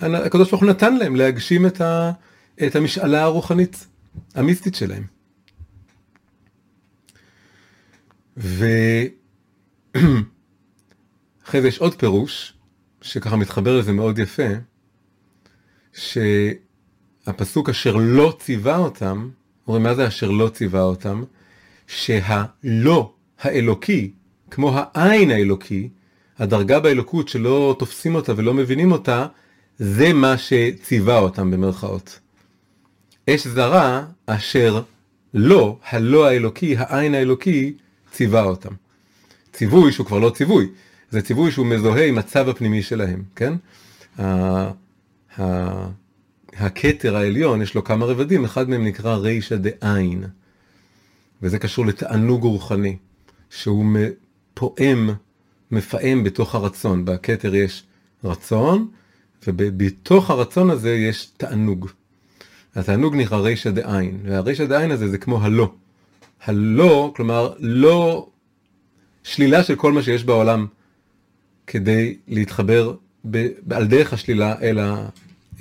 [0.01, 2.11] הקדוש ברוך הוא נתן להם להגשים את, ה,
[2.67, 3.87] את המשאלה הרוחנית,
[4.35, 5.03] המיסטית שלהם.
[8.37, 9.11] ואחרי
[11.61, 12.54] זה יש עוד פירוש,
[13.05, 14.47] שככה מתחבר לזה מאוד יפה,
[15.93, 19.29] שהפסוק אשר לא ציווה אותם,
[19.67, 21.23] אומרים מה זה אשר לא ציווה אותם?
[21.87, 24.11] שהלא האלוקי,
[24.51, 25.89] כמו העין האלוקי,
[26.37, 29.27] הדרגה באלוקות שלא תופסים אותה ולא מבינים אותה,
[29.77, 32.19] זה מה שציווה אותם במרכאות.
[33.29, 34.81] אש זרה אשר
[35.33, 37.73] לא, הלא האלוקי, העין האלוקי,
[38.11, 38.73] ציווה אותם.
[39.53, 40.67] ציווי שהוא כבר לא ציווי,
[41.15, 43.53] זה ציווי שהוא מזוהה עם הצו הפנימי שלהם, כן?
[46.57, 50.23] הכתר העליון יש לו כמה רבדים, אחד מהם נקרא רישא דעין,
[51.41, 52.97] וזה קשור לתענוג רוחני,
[53.49, 53.85] שהוא
[54.53, 55.09] פועם,
[55.71, 57.83] מפעם בתוך הרצון, בכתר יש
[58.23, 58.87] רצון,
[59.47, 61.89] ובתוך הרצון הזה יש תענוג.
[62.75, 65.71] התענוג נקרא רישא דעין, והרישא דעין הזה זה כמו הלא.
[66.43, 68.29] הלא, כלומר, לא
[69.23, 70.67] שלילה של כל מה שיש בעולם
[71.67, 72.95] כדי להתחבר
[73.31, 75.07] ב, על דרך השלילה אל, ה,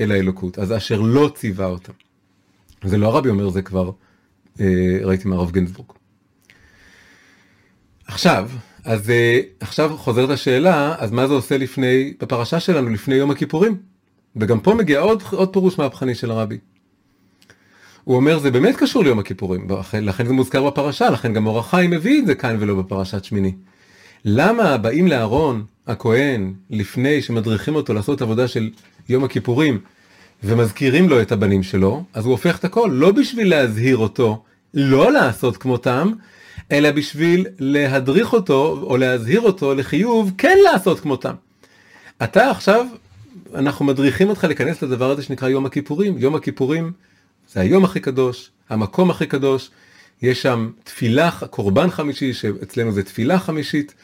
[0.01, 0.59] אל האלוקות.
[0.59, 1.93] אז אשר לא ציווה אותם.
[2.85, 3.91] זה לא הרבי אומר, זה כבר
[4.61, 5.89] אה, ראיתי מהרב גינזבורג.
[8.07, 8.51] עכשיו,
[8.85, 13.77] אז אה, עכשיו חוזרת השאלה, אז מה זה עושה לפני, בפרשה שלנו, לפני יום הכיפורים?
[14.37, 16.59] וגם פה מגיע עוד, עוד פירוש מהפכני של הרבי.
[18.05, 19.69] הוא אומר זה באמת קשור ליום הכיפורים,
[20.03, 23.55] לכן זה מוזכר בפרשה, לכן גם אור החיים מביא את זה כאן ולא בפרשת שמיני.
[24.25, 28.71] למה באים לאהרון הכהן לפני שמדריכים אותו לעשות עבודה של
[29.09, 29.81] יום הכיפורים
[30.45, 34.43] ומזכירים לו את הבנים שלו, אז הוא הופך את הכל, לא בשביל להזהיר אותו
[34.75, 36.13] לא לעשות כמותם,
[36.73, 41.35] אלא בשביל להדריך אותו או להזהיר אותו לחיוב כן לעשות כמותם.
[42.23, 42.87] אתה עכשיו,
[43.55, 46.19] אנחנו מדריכים אותך להיכנס לדבר הזה שנקרא יום הכיפורים.
[46.19, 46.93] יום הכיפורים
[47.53, 49.71] זה היום הכי קדוש, המקום הכי קדוש,
[50.23, 53.95] יש שם תפילה, קורבן חמישי, שאצלנו זה תפילה חמישית,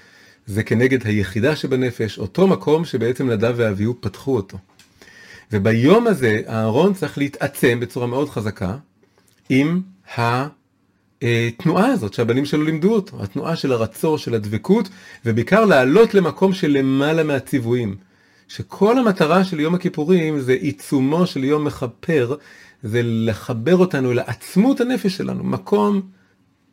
[0.50, 4.58] זה כנגד היחידה שבנפש, אותו מקום שבעצם נדב ואביהו פתחו אותו.
[5.52, 8.76] וביום הזה אהרון צריך להתעצם בצורה מאוד חזקה
[9.48, 9.80] עם
[10.16, 14.88] התנועה הזאת שהבנים שלו לימדו אותו, התנועה של הרצור, של הדבקות,
[15.24, 17.96] ובעיקר לעלות למקום של למעלה מהציוויים.
[18.48, 22.36] שכל המטרה של יום הכיפורים זה עיצומו של יום מכפר,
[22.82, 26.02] זה לחבר אותנו לעצמות הנפש שלנו, מקום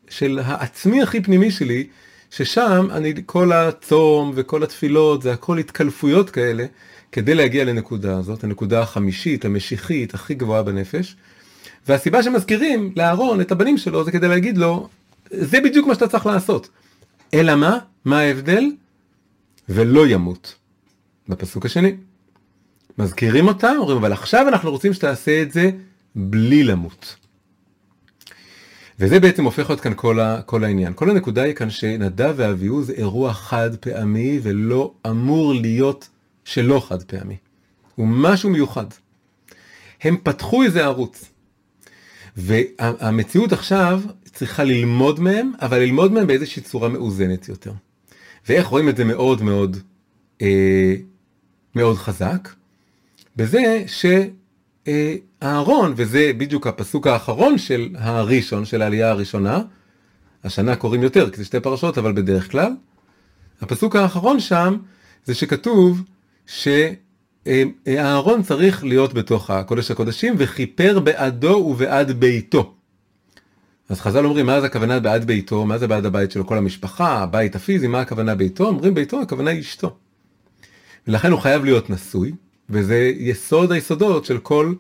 [0.10, 1.88] של העצמי הכי פנימי שלי,
[2.32, 6.66] ששם אני, כל הצום וכל התפילות זה הכל התקלפויות כאלה,
[7.12, 11.16] כדי להגיע לנקודה הזאת, הנקודה החמישית, המשיחית, הכי גבוהה בנפש.
[11.88, 14.90] והסיבה שמזכירים לאהרון את הבנים שלו זה כדי להגיד לו,
[15.32, 16.70] זה בדיוק מה שאתה צריך לעשות.
[17.34, 17.78] אלא מה?
[18.06, 18.66] מה ההבדל?
[19.70, 20.56] ולא ימות.
[21.30, 21.96] בפסוק השני.
[22.98, 25.72] מזכירים אותם, אומרים, אבל עכשיו אנחנו רוצים שתעשה את זה
[26.16, 27.16] בלי למות.
[29.00, 30.94] וזה בעצם הופך להיות כאן כל, ה, כל העניין.
[30.96, 36.10] כל הנקודה היא כאן שנדב ואביהו זה אירוע חד פעמי ולא אמור להיות
[36.46, 37.38] שלא חד פעמי.
[37.96, 38.86] הוא משהו מיוחד.
[40.02, 41.26] הם פתחו איזה ערוץ.
[42.38, 44.02] והמציאות עכשיו
[44.34, 47.72] צריכה ללמוד מהם, אבל ללמוד מהם באיזושהי צורה מאוזנת יותר.
[48.50, 49.78] ואיך רואים את זה מאוד מאוד,
[50.42, 50.94] אה,
[51.76, 52.50] מאוד חזק?
[53.36, 53.84] בזה
[54.88, 59.62] שאהרון, וזה בדיוק הפסוק האחרון של הראשון, של העלייה הראשונה,
[60.44, 62.72] השנה קוראים יותר, כי זה שתי פרשות, אבל בדרך כלל,
[63.62, 64.78] הפסוק האחרון שם
[65.26, 66.04] זה שכתוב
[67.46, 72.74] שאהרון צריך להיות בתוך הקודש הקודשים וכיפר בעדו ובעד ביתו.
[73.90, 77.24] אז חז"ל אומרים מה זה הכוונה בעד ביתו, מה זה בעד הבית שלו, כל המשפחה,
[77.24, 78.68] הבית הפיזי, מה הכוונה ביתו?
[78.68, 79.96] אומרים ביתו, הכוונה היא אשתו.
[81.08, 82.32] ולכן הוא חייב להיות נשוי,
[82.70, 84.74] וזה יסוד היסודות של כל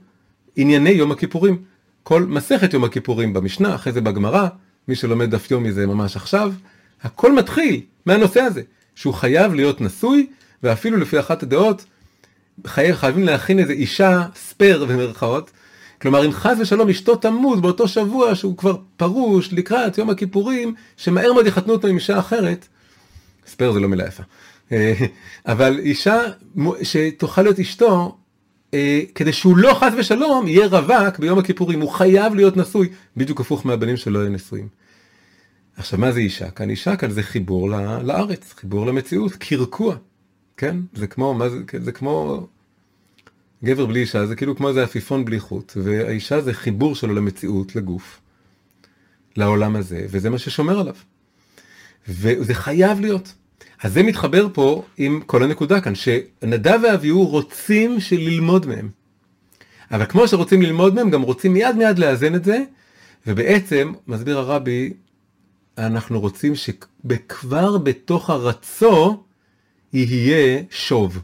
[0.55, 1.57] ענייני יום הכיפורים.
[2.03, 4.47] כל מסכת יום הכיפורים במשנה, אחרי זה בגמרא,
[4.87, 6.53] מי שלומד דף יומי זה ממש עכשיו,
[7.01, 8.61] הכל מתחיל מהנושא הזה,
[8.95, 10.27] שהוא חייב להיות נשוי
[10.63, 11.85] ואפילו לפי אחת הדעות,
[12.67, 12.93] חי...
[12.93, 15.51] חייבים להכין איזה אישה ספייר במרכאות.
[16.01, 21.33] כלומר, אם חס ושלום אשתו תמות באותו שבוע שהוא כבר פרוש לקראת יום הכיפורים, שמהר
[21.33, 22.67] מאוד יחתנו אותו עם אישה אחרת,
[23.47, 24.23] ספייר זה לא מילה יפה,
[25.45, 26.21] אבל אישה
[26.83, 28.17] שתוכל להיות אשתו,
[28.73, 33.41] אה, כדי שהוא לא חס ושלום יהיה רווק ביום הכיפורים, הוא חייב להיות נשוי, בדיוק
[33.41, 34.67] הפוך מהבנים שלא יהיו נשואים.
[35.77, 36.49] עכשיו, מה זה אישה?
[36.49, 37.69] כאן אישה כאן זה חיבור
[38.03, 39.95] לארץ, חיבור למציאות, קרקוע.
[40.57, 40.77] כן?
[40.93, 42.47] זה כמו, מה זה, זה כמו
[43.63, 47.75] גבר בלי אישה, זה כאילו כמו איזה עפיפון בלי חוט, והאישה זה חיבור שלו למציאות,
[47.75, 48.21] לגוף,
[49.37, 50.95] לעולם הזה, וזה מה ששומר עליו.
[52.07, 53.33] וזה חייב להיות.
[53.83, 58.89] אז זה מתחבר פה עם כל הנקודה כאן, שנדב ואביהו רוצים ללמוד מהם.
[59.91, 62.63] אבל כמו שרוצים ללמוד מהם, גם רוצים מיד מיד לאזן את זה,
[63.27, 64.93] ובעצם, מסביר הרבי,
[65.77, 69.23] אנחנו רוצים שכבר בתוך הרצו,
[69.93, 71.19] יהיה שוב.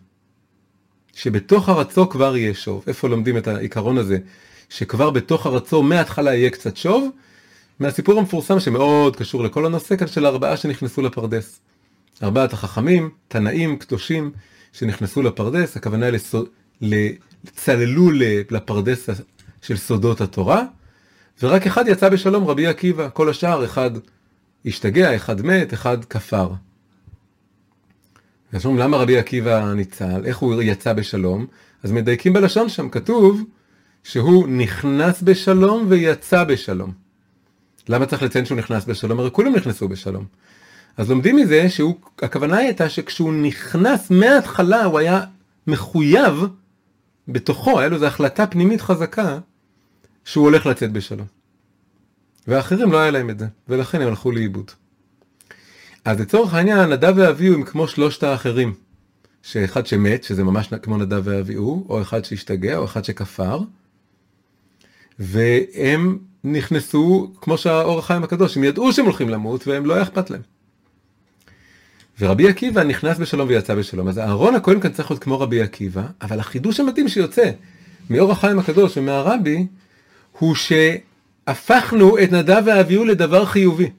[1.14, 2.84] שבתוך הרצו כבר יהיה שוב.
[2.88, 4.18] איפה לומדים את העיקרון הזה?
[4.70, 7.10] שכבר בתוך הרצו מההתחלה יהיה קצת שוב?
[7.80, 11.60] מהסיפור המפורסם שמאוד קשור לכל הנושא כאן של הארבעה שנכנסו לפרדס.
[12.24, 14.32] ארבעת החכמים, תנאים, קדושים,
[14.74, 16.36] שנכנסו לפרדס, הכוונה לס...
[17.56, 18.12] צללו
[18.52, 19.10] לפרדס
[19.62, 20.64] של סודות התורה,
[21.42, 23.92] ורק אחד יצא בשלום, רבי עקיבא, כל השאר, אחד
[24.66, 26.52] השתגע, אחד מת, אחד כפר.
[28.54, 30.22] אז אומרים, למה רבי עקיבא ניצל?
[30.26, 31.46] איך הוא יצא בשלום?
[31.84, 33.42] אז מדייקים בלשון שם, כתוב
[34.04, 36.92] שהוא נכנס בשלום ויצא בשלום.
[37.90, 39.20] למה צריך לציין שהוא נכנס בשלום?
[39.20, 40.26] הרי כולם נכנסו בשלום.
[40.98, 45.22] אז לומדים מזה שהכוונה הייתה שכשהוא נכנס מההתחלה הוא היה
[45.68, 46.44] מחויב
[47.28, 49.40] בתוכו, היה לו איזו החלטה פנימית חזקה
[50.26, 51.28] שהוא הולך לצאת בשלום.
[52.48, 54.72] והאחרים לא היה להם את זה, ולכן הם הלכו לאיבוד.
[56.06, 58.74] אז לצורך העניין, נדב ואביהו הם כמו שלושת האחרים.
[59.42, 63.60] שאחד שמת, שזה ממש כמו נדב ואביהו, או אחד שהשתגע, או אחד שכפר.
[65.20, 70.30] והם נכנסו, כמו שהאור החיים הקדוש, הם ידעו שהם הולכים למות, והם לא היה אכפת
[70.30, 70.42] להם.
[72.20, 74.08] ורבי עקיבא נכנס בשלום ויצא בשלום.
[74.08, 77.52] אז אהרון הכהן כאן צריך להיות כמו רבי עקיבא, אבל החידוש המתאים שיוצא
[78.10, 79.68] מאור החיים הקדוש ומהרבי,
[80.40, 83.90] הוא שהפכנו את נדב ואביהו לדבר חיובי.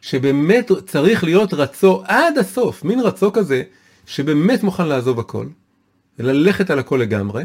[0.00, 3.62] שבאמת צריך להיות רצו עד הסוף, מין רצו כזה,
[4.06, 5.46] שבאמת מוכן לעזוב הכל,
[6.18, 7.44] וללכת על הכל לגמרי,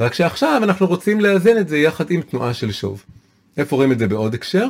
[0.00, 3.04] רק שעכשיו אנחנו רוצים לאזן את זה יחד עם תנועה של שוב.
[3.56, 4.68] איפה רואים את זה בעוד הקשר?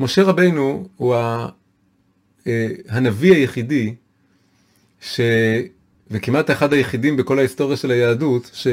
[0.00, 1.16] משה רבנו הוא
[2.88, 3.94] הנביא היחידי,
[5.00, 5.20] ש...
[6.10, 8.66] וכמעט אחד היחידים בכל ההיסטוריה של היהדות, ש...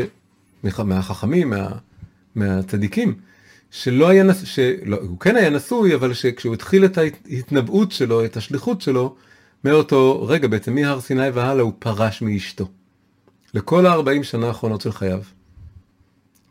[0.64, 1.70] מהחכמים, מה...
[2.36, 3.16] מהצדיקים,
[3.72, 8.38] שלא היה, נשוי, שלא, הוא כן היה נשוי, אבל שכשהוא התחיל את ההתנבאות שלו, את
[8.38, 9.16] השליחות שלו,
[9.64, 12.68] מאותו רגע בעצם מהר סיני והלאה הוא פרש מאשתו.
[13.54, 15.22] לכל ה-40 שנה האחרונות של חייו.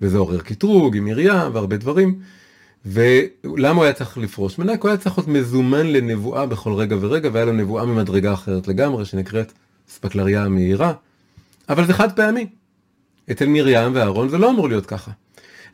[0.01, 2.21] וזה עורר קטרוג עם מרים והרבה דברים.
[2.87, 4.59] ולמה הוא היה צריך לפרוש?
[4.59, 8.69] מנהק הוא היה צריך להיות מזומן לנבואה בכל רגע ורגע, והיה לו נבואה ממדרגה אחרת
[8.69, 9.53] לגמרי, שנקראת
[9.89, 10.93] ספקלריה המהירה.
[11.69, 12.47] אבל זה חד פעמי.
[13.31, 15.11] אצל מרים ואהרון זה לא אמור להיות ככה.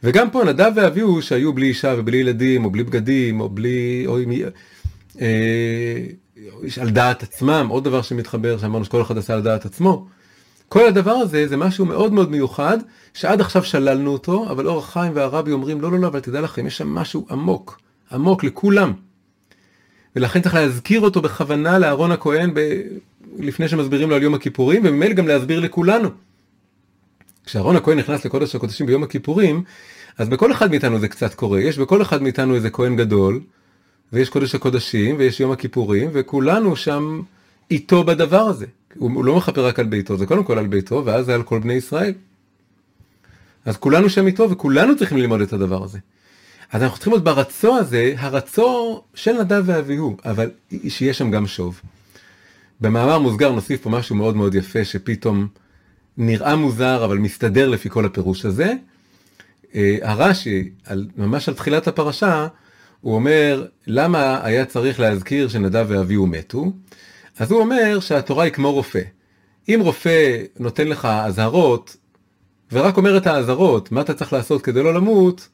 [0.03, 4.05] וגם פה נדב ואביהו שהיו בלי אישה ובלי ילדים, או בלי בגדים, או בלי...
[4.07, 4.33] או עם...
[5.21, 6.07] אה,
[6.81, 10.07] על דעת עצמם, עוד דבר שמתחבר, שאמרנו שכל אחד עשה על דעת עצמו.
[10.69, 12.79] כל הדבר הזה זה משהו מאוד מאוד מיוחד,
[13.15, 16.67] שעד עכשיו שללנו אותו, אבל אור החיים והרבי אומרים, לא, לא, לא, אבל תדע לכם,
[16.67, 17.81] יש שם משהו עמוק,
[18.13, 18.93] עמוק לכולם.
[20.17, 22.81] ולכן צריך להזכיר אותו בכוונה לאהרון הכהן ב...
[23.39, 26.09] לפני שמסבירים לו על יום הכיפורים, וממילא גם להסביר לכולנו.
[27.45, 29.63] כשאהרון הכהן נכנס לקודש הקודשים ביום הכיפורים,
[30.19, 33.41] אז בכל אחד מאיתנו זה קצת קורה, יש בכל אחד מאיתנו איזה כהן גדול,
[34.13, 37.23] ויש קודש הקודשים, ויש יום הכיפורים, וכולנו שם
[37.71, 38.67] איתו בדבר הזה.
[38.99, 41.43] הוא, הוא לא מכפר רק על ביתו, זה קודם כל על ביתו, ואז זה על
[41.43, 42.13] כל בני ישראל.
[43.65, 45.99] אז כולנו שם איתו, וכולנו צריכים ללמוד את הדבר הזה.
[46.73, 50.51] אז אנחנו צריכים להיות ברצו הזה, הרצו של נדב ואביהו, אבל
[50.89, 51.81] שיהיה שם גם שוב.
[52.81, 55.47] במאמר מוסגר נוסיף פה משהו מאוד מאוד יפה, שפתאום
[56.17, 58.73] נראה מוזר, אבל מסתדר לפי כל הפירוש הזה.
[59.75, 60.71] אה, הרש"י,
[61.17, 62.47] ממש על תחילת הפרשה,
[63.01, 66.73] הוא אומר, למה היה צריך להזכיר שנדב ואביהו מתו?
[67.39, 69.03] אז הוא אומר שהתורה היא כמו רופא.
[69.69, 71.97] אם רופא נותן לך אזהרות,
[72.73, 75.49] ורק אומר את האזהרות, מה אתה צריך לעשות כדי לא למות,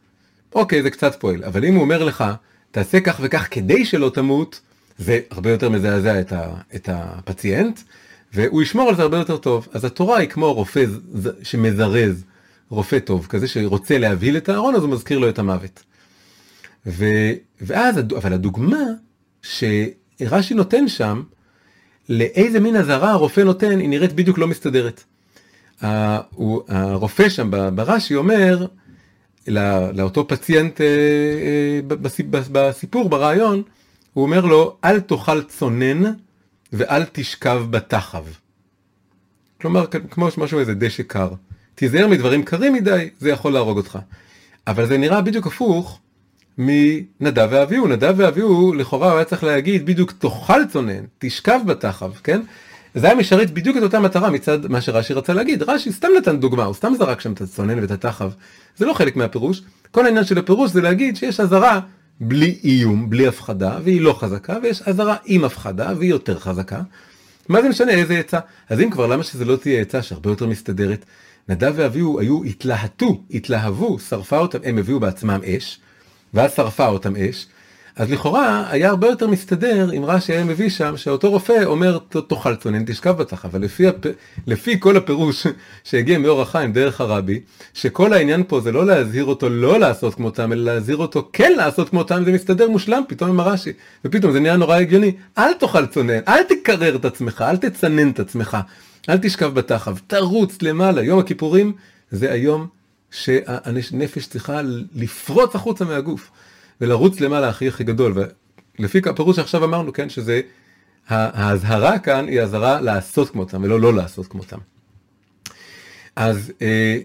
[0.54, 1.44] אוקיי, זה קצת פועל.
[1.44, 2.24] אבל אם הוא אומר לך,
[2.70, 4.60] תעשה כך וכך כדי שלא תמות,
[4.98, 7.80] זה הרבה יותר מזעזע את, ה, את הפציינט,
[8.32, 9.68] והוא ישמור על זה הרבה יותר טוב.
[9.72, 10.84] אז התורה היא כמו רופא
[11.42, 12.24] שמזרז,
[12.70, 15.82] רופא טוב, כזה שרוצה להבהיל את הארון, אז הוא מזכיר לו את המוות.
[16.86, 17.04] ו,
[17.60, 18.82] ואז, אבל הדוגמה
[19.42, 21.22] שרש"י נותן שם,
[22.08, 25.04] לאיזה מין אזהרה הרופא נותן, היא נראית בדיוק לא מסתדרת.
[26.68, 28.66] הרופא שם ברש"י אומר
[29.92, 31.80] לאותו פציינט אה, אה,
[32.52, 33.62] בסיפור, ברעיון,
[34.12, 36.12] הוא אומר לו, אל תאכל צונן
[36.72, 38.24] ואל תשכב בתחב.
[39.60, 41.28] כלומר, כמו משהו איזה דשא קר.
[41.74, 43.98] תיזהר מדברים קרים מדי, זה יכול להרוג אותך.
[44.66, 46.00] אבל זה נראה בדיוק הפוך
[46.58, 47.86] מנדב ואביהו.
[47.86, 52.40] נדב ואביהו, לכאורה הוא היה צריך להגיד בדיוק תאכל צונן, תשכב בתחב, כן?
[52.94, 55.62] זה היה משרת בדיוק את אותה מטרה מצד מה שרש"י רצה להגיד.
[55.62, 58.30] רש"י סתם נתן דוגמה, הוא סתם זרק שם את הצונן ואת התחב.
[58.76, 59.62] זה לא חלק מהפירוש.
[59.90, 61.80] כל העניין של הפירוש זה להגיד שיש אזהרה
[62.20, 66.80] בלי איום, בלי הפחדה, והיא לא חזקה, ויש אזהרה עם הפחדה, והיא יותר חזקה.
[67.48, 68.38] מה זה משנה איזה עצה?
[68.68, 71.04] אז אם כבר, למה שזה לא תהיה עצה שהרבה יותר מסתדרת?
[71.48, 75.80] נדב ואביהו היו, התלהטו, התלהבו, שרפה אותם, הם הביאו בעצמם אש,
[76.34, 77.46] ואז שרפה אותם אש,
[77.96, 82.56] אז לכאורה היה הרבה יותר מסתדר אם רש"י היה מביא שם שאותו רופא אומר תאכל
[82.56, 84.06] צונן תשכב בתח, אבל לפי, הפ...
[84.46, 85.46] לפי כל הפירוש
[85.84, 87.40] שהגיע מאור החיים דרך הרבי,
[87.74, 91.88] שכל העניין פה זה לא להזהיר אותו לא לעשות כמותם, אלא להזהיר אותו כן לעשות
[91.88, 93.72] כמותם, זה מסתדר מושלם פתאום עם הרש"י,
[94.04, 98.20] ופתאום זה נהיה נורא הגיוני, אל תאכל צונן, אל תקרר את עצמך, אל תצנן את
[98.20, 98.56] עצמך,
[99.08, 101.02] אל תשכב בתחב, תרוץ למעלה.
[101.02, 101.72] יום הכיפורים
[102.10, 102.66] זה היום
[103.12, 104.60] שהנפש צריכה
[104.94, 106.30] לפרוץ החוצה מהגוף
[106.80, 108.14] ולרוץ למעלה הכי הכי גדול.
[108.78, 110.40] ולפי הפירוש שעכשיו אמרנו, כן, שזה,
[111.08, 114.58] האזהרה כאן היא אזהרה לעשות כמותם ולא לא לעשות כמותם.
[116.16, 116.98] אז, אה,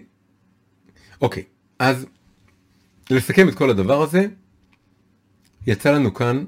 [1.20, 1.42] אוקיי,
[1.78, 2.06] אז
[3.10, 4.26] לסכם את כל הדבר הזה,
[5.66, 6.44] יצא לנו כאן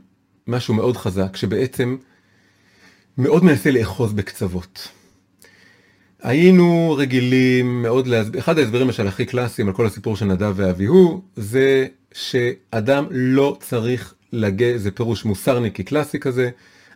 [0.46, 1.96] משהו מאוד חזק, שבעצם
[3.18, 4.88] מאוד מנסה לאחוז בקצוות.
[6.22, 11.22] היינו רגילים מאוד להסביר, אחד ההסברים למשל הכי קלאסיים על כל הסיפור של נדב ואביהו,
[11.36, 16.50] זה שאדם לא צריך לגה, זה פירוש מוסרניקי קלאסי כזה,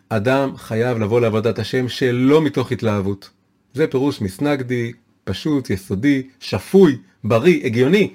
[0.09, 3.29] אדם חייב לבוא לעבודת השם שלא מתוך התלהבות.
[3.73, 4.91] זה פירוש מסנגדי,
[5.23, 8.13] פשוט, יסודי, שפוי, בריא, הגיוני.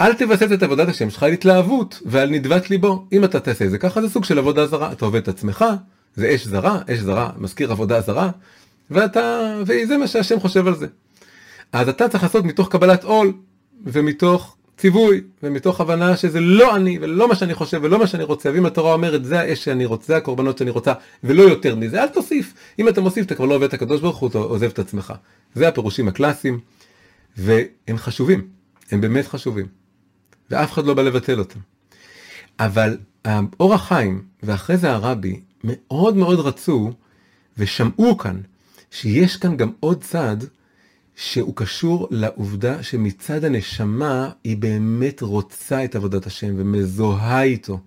[0.00, 3.06] אל תבסס את עבודת השם שלך על התלהבות ועל נדבת ליבו.
[3.12, 5.64] אם אתה תעשה את זה ככה זה סוג של עבודה זרה, אתה עובד את עצמך,
[6.16, 8.30] זה אש זרה, אש זרה, מזכיר עבודה זרה,
[8.90, 10.86] ואתה, וזה מה שהשם חושב על זה.
[11.72, 13.32] אז אתה צריך לעשות מתוך קבלת עול,
[13.84, 18.50] ומתוך ציווי, ומתוך הבנה שזה לא אני, ולא מה שאני חושב, ולא מה שאני רוצה,
[18.52, 20.92] ואם התורה אומרת זה האש שאני רוצה, זה הקורבנות שאני רוצה,
[21.24, 22.54] ולא יותר מזה, אל תוסיף.
[22.78, 25.14] אם אתה מוסיף אתה כבר לא עובד את הקדוש ברוך הוא, אתה עוזב את עצמך.
[25.54, 26.60] זה הפירושים הקלאסיים,
[27.36, 28.48] והם חשובים,
[28.90, 29.66] הם באמת חשובים.
[30.50, 31.58] ואף אחד לא בא לבטל אותם.
[32.60, 32.96] אבל
[33.60, 36.92] אור החיים, ואחרי זה הרבי, מאוד מאוד רצו,
[37.58, 38.40] ושמעו כאן,
[38.90, 40.36] שיש כאן גם עוד צד
[41.16, 47.78] שהוא קשור לעובדה שמצד הנשמה היא באמת רוצה את עבודת השם ומזוהה איתו.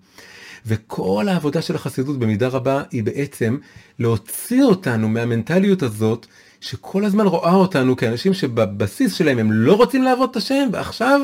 [0.66, 3.56] וכל העבודה של החסידות במידה רבה היא בעצם
[3.98, 6.26] להוציא אותנו מהמנטליות הזאת
[6.60, 11.20] שכל הזמן רואה אותנו כאנשים שבבסיס שלהם הם לא רוצים לעבוד את השם ועכשיו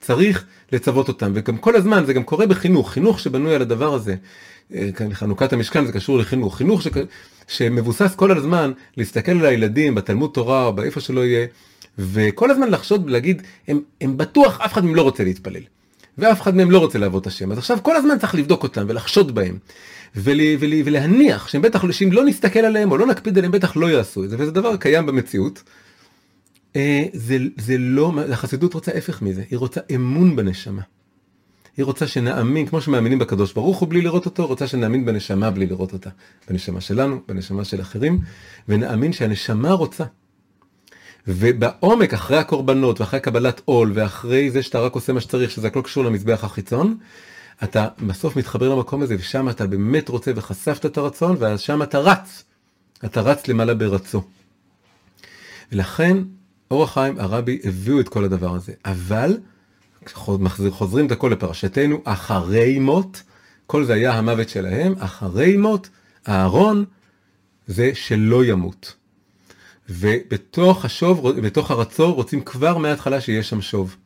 [0.00, 4.14] צריך לצוות אותם וגם כל הזמן זה גם קורה בחינוך חינוך שבנוי על הדבר הזה.
[4.74, 6.92] אה, חנוכת המשכן זה קשור לחינוך חינוך שק...
[7.48, 11.46] שמבוסס כל הזמן להסתכל על הילדים בתלמוד תורה או באיפה שלא יהיה
[11.98, 15.62] וכל הזמן לחשוד ולהגיד הם, הם בטוח אף אחד מהם לא רוצה להתפלל
[16.18, 18.84] ואף אחד מהם לא רוצה לעבוד את השם אז עכשיו כל הזמן צריך לבדוק אותם
[18.88, 19.58] ולחשוד בהם
[20.16, 23.90] ול, ול, ולהניח שהם בטח שאם לא נסתכל עליהם או לא נקפיד עליהם בטח לא
[23.90, 25.62] יעשו את זה וזה דבר קיים במציאות.
[26.76, 30.82] אה, זה, זה לא, החסידות רוצה הפך מזה, היא רוצה אמון בנשמה.
[31.78, 35.66] היא רוצה שנאמין, כמו שמאמינים בקדוש ברוך הוא בלי לראות אותו, רוצה שנאמין בנשמה בלי
[35.66, 36.10] לראות אותה.
[36.50, 38.20] בנשמה שלנו, בנשמה של אחרים,
[38.68, 40.04] ונאמין שהנשמה רוצה.
[41.26, 45.82] ובעומק, אחרי הקורבנות, ואחרי קבלת עול, ואחרי זה שאתה רק עושה מה שצריך, שזה הכל
[45.82, 46.96] קשור למזבח החיצון,
[47.64, 52.44] אתה בסוף מתחבר למקום הזה, ושם אתה באמת רוצה וחשפת את הרצון, ושם אתה רץ.
[53.04, 54.22] אתה רץ למעלה ברצו.
[55.72, 56.18] ולכן
[56.70, 59.38] אור החיים הרבי הביאו את כל הדבר הזה, אבל
[60.70, 63.22] חוזרים את הכל לפרשתנו, אחרי מות,
[63.66, 65.88] כל זה היה המוות שלהם, אחרי מות,
[66.28, 66.84] אהרון
[67.66, 68.94] זה שלא ימות.
[69.88, 73.96] ובתוך השוב, בתוך הרצור רוצים כבר מההתחלה שיהיה שם שוב.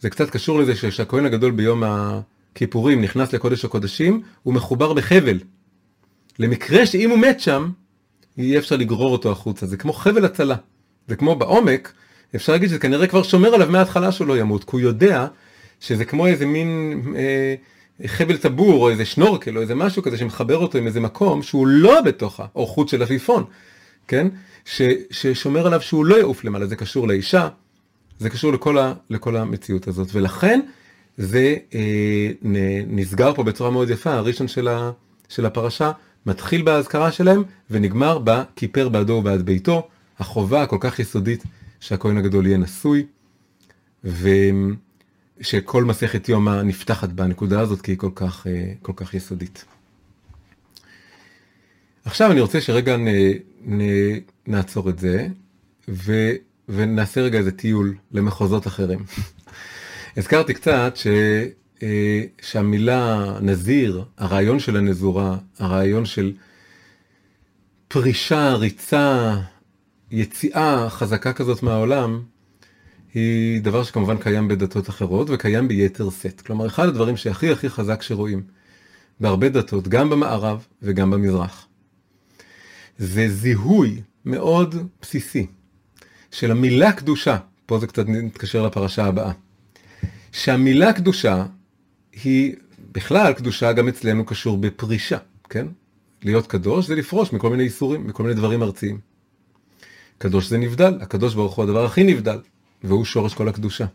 [0.00, 5.38] זה קצת קשור לזה שהכהן הגדול ביום הכיפורים נכנס לקודש הקודשים, הוא מחובר בחבל.
[6.38, 7.70] למקרה שאם הוא מת שם,
[8.36, 10.56] יהיה אפשר לגרור אותו החוצה, זה כמו חבל הצלה.
[11.08, 11.92] זה כמו בעומק,
[12.34, 15.26] אפשר להגיד שזה כנראה כבר שומר עליו מההתחלה שהוא לא ימות, כי הוא יודע
[15.80, 17.54] שזה כמו איזה מין אה,
[18.06, 21.66] חבל טבור או איזה שנורקל או איזה משהו כזה שמחבר אותו עם איזה מקום שהוא
[21.66, 23.44] לא בתוך האורחות של עפיפון,
[24.08, 24.28] כן?
[24.64, 27.48] ש, ששומר עליו שהוא לא יעוף למעלה, זה קשור לאישה,
[28.18, 30.60] זה קשור לכל, ה, לכל המציאות הזאת, ולכן
[31.18, 32.30] זה אה,
[32.86, 34.90] נסגר פה בצורה מאוד יפה, הראשון של, ה,
[35.28, 35.90] של הפרשה
[36.26, 41.44] מתחיל באזכרה שלהם ונגמר בכיפר בעדו ובעד ביתו, החובה הכל כך יסודית
[41.84, 43.06] שהכהן הגדול יהיה נשוי,
[44.04, 49.64] ושכל מסכת יומא נפתחת בנקודה הזאת כי היא כל כך, אה, כל כך יסודית.
[52.04, 53.08] עכשיו אני רוצה שרגע נ,
[53.64, 53.80] נ,
[54.46, 55.26] נעצור את זה,
[55.88, 56.30] ו,
[56.68, 59.04] ונעשה רגע איזה טיול למחוזות אחרים.
[60.16, 61.06] הזכרתי קצת ש,
[61.82, 66.32] אה, שהמילה נזיר, הרעיון של הנזורה, הרעיון של
[67.88, 69.36] פרישה, ריצה,
[70.14, 72.22] יציאה חזקה כזאת מהעולם,
[73.14, 76.40] היא דבר שכמובן קיים בדתות אחרות וקיים ביתר שאת.
[76.40, 78.42] כלומר, אחד הדברים שהכי הכי חזק שרואים
[79.20, 81.66] בהרבה דתות, גם במערב וגם במזרח,
[82.98, 85.46] זה זיהוי מאוד בסיסי
[86.30, 89.32] של המילה קדושה, פה זה קצת מתקשר לפרשה הבאה,
[90.32, 91.46] שהמילה קדושה
[92.22, 92.54] היא,
[92.92, 95.66] בכלל קדושה גם אצלנו קשור בפרישה, כן?
[96.22, 99.13] להיות קדוש זה לפרוש מכל מיני איסורים, מכל מיני דברים ארציים.
[100.18, 102.38] קדוש זה נבדל, הקדוש ברוך הוא הדבר הכי נבדל,
[102.84, 103.86] והוא שורש כל הקדושה.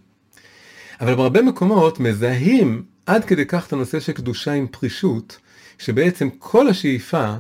[1.02, 5.38] אבל בהרבה מקומות מזהים עד כדי כך את הנושא של קדושה עם פרישות,
[5.78, 7.36] שבעצם כל השאיפה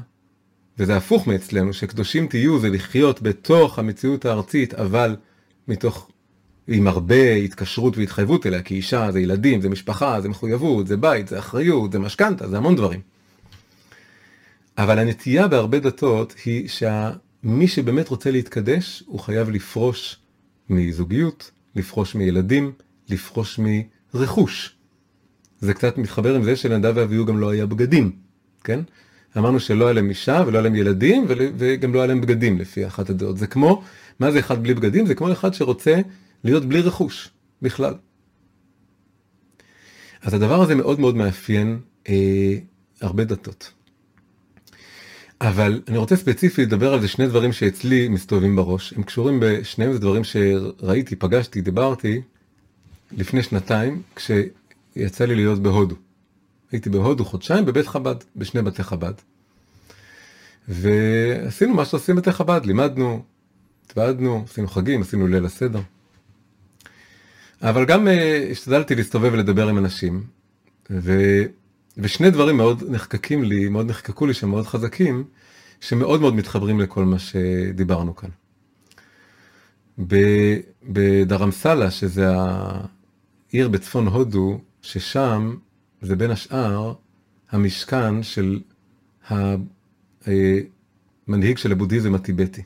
[0.79, 5.15] וזה הפוך מאצלנו, שקדושים תהיו זה לחיות בתוך המציאות הארצית, אבל
[5.67, 6.09] מתוך,
[6.67, 11.27] עם הרבה התקשרות והתחייבות אליה, כי אישה זה ילדים, זה משפחה, זה מחויבות, זה בית,
[11.27, 12.99] זה אחריות, זה משכנתה, זה המון דברים.
[14.77, 16.67] אבל הנטייה בהרבה דתות היא
[17.43, 20.17] שמי שבאמת רוצה להתקדש, הוא חייב לפרוש
[20.69, 22.71] מזוגיות, לפרוש מילדים,
[23.09, 23.59] לפרוש
[24.13, 24.75] מרכוש.
[25.59, 28.11] זה קצת מתחבר עם זה שלנדב ואביהו גם לא היה בגדים,
[28.63, 28.79] כן?
[29.37, 32.87] אמרנו שלא היה להם אישה ולא היה להם ילדים וגם לא היה להם בגדים לפי
[32.87, 33.37] אחת הדעות.
[33.37, 33.83] זה כמו,
[34.19, 35.05] מה זה אחד בלי בגדים?
[35.05, 36.01] זה כמו אחד שרוצה
[36.43, 37.29] להיות בלי רכוש
[37.61, 37.93] בכלל.
[40.21, 41.79] אז הדבר הזה מאוד מאוד מאפיין
[42.09, 42.55] אה,
[43.01, 43.71] הרבה דתות.
[45.41, 48.93] אבל אני רוצה ספציפית לדבר על זה שני דברים שאצלי מסתובבים בראש.
[48.93, 52.21] הם קשורים בשניהם, זה דברים שראיתי, פגשתי, דיברתי
[53.11, 55.95] לפני שנתיים, כשיצא לי להיות בהודו.
[56.71, 59.13] הייתי בהודו חודשיים בבית חב"ד, בשני בתי חב"ד.
[60.67, 63.23] ועשינו מה שעושים בתי חב"ד, לימדנו,
[63.85, 65.81] התוועדנו, עשינו חגים, עשינו ליל הסדר.
[67.61, 68.11] אבל גם uh,
[68.51, 70.23] השתדלתי להסתובב ולדבר עם אנשים,
[70.91, 71.13] ו...
[71.97, 75.23] ושני דברים מאוד נחקקים לי, מאוד נחקקו לי שהם מאוד חזקים,
[75.81, 78.29] שמאוד מאוד מתחברים לכל מה שדיברנו כאן.
[80.83, 82.27] בדרמסלה, שזה
[83.51, 85.55] העיר בצפון הודו, ששם
[86.01, 86.93] זה בין השאר
[87.51, 88.59] המשכן של
[91.27, 92.63] המנהיג של הבודהיזם הטיבטי,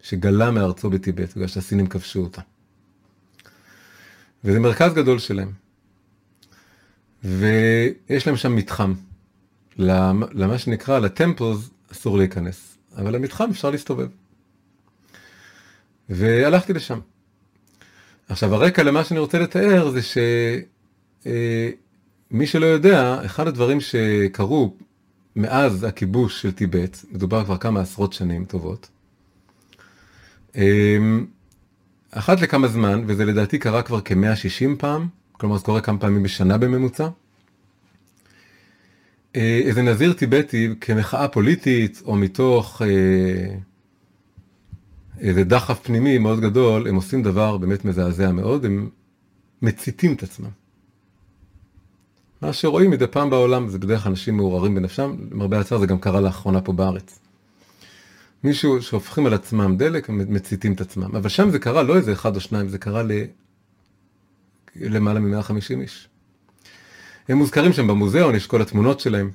[0.00, 2.42] שגלה מארצו בטיבט, בגלל שהסינים כבשו אותה.
[4.44, 5.67] וזה מרכז גדול שלהם.
[7.24, 8.94] ויש להם שם מתחם.
[9.78, 14.08] למה שנקרא, לטמפלס אסור להיכנס, אבל למתחם אפשר להסתובב.
[16.08, 16.98] והלכתי לשם.
[18.28, 20.18] עכשיו הרקע למה שאני רוצה לתאר זה ש...
[21.26, 21.70] אה,
[22.44, 24.76] שלא יודע, אחד הדברים שקרו
[25.36, 28.88] מאז הכיבוש של טיבט, מדובר כבר כמה עשרות שנים טובות,
[30.56, 31.26] אמ,
[32.10, 35.08] אחת לכמה זמן, וזה לדעתי קרה כבר כ-160 פעם,
[35.38, 37.08] כלומר זה קורה כמה פעמים בשנה בממוצע,
[39.36, 43.54] אה, איזה נזיר טיבטי כמחאה פוליטית או מתוך אה,
[45.20, 48.88] איזה דחף פנימי מאוד גדול, הם עושים דבר באמת מזעזע מאוד, הם
[49.62, 50.48] מציתים את עצמם.
[52.42, 55.98] מה שרואים מדי פעם בעולם זה בדרך כלל אנשים מעורערים בנפשם, למרבה הצער זה גם
[55.98, 57.18] קרה לאחרונה פה בארץ.
[58.44, 61.16] מישהו שהופכים על עצמם דלק, מציתים את עצמם.
[61.16, 63.10] אבל שם זה קרה לא איזה אחד או שניים, זה קרה ל...
[64.80, 66.08] למעלה מ-150 איש.
[67.28, 69.30] הם מוזכרים שם במוזיאון, יש כל התמונות שלהם.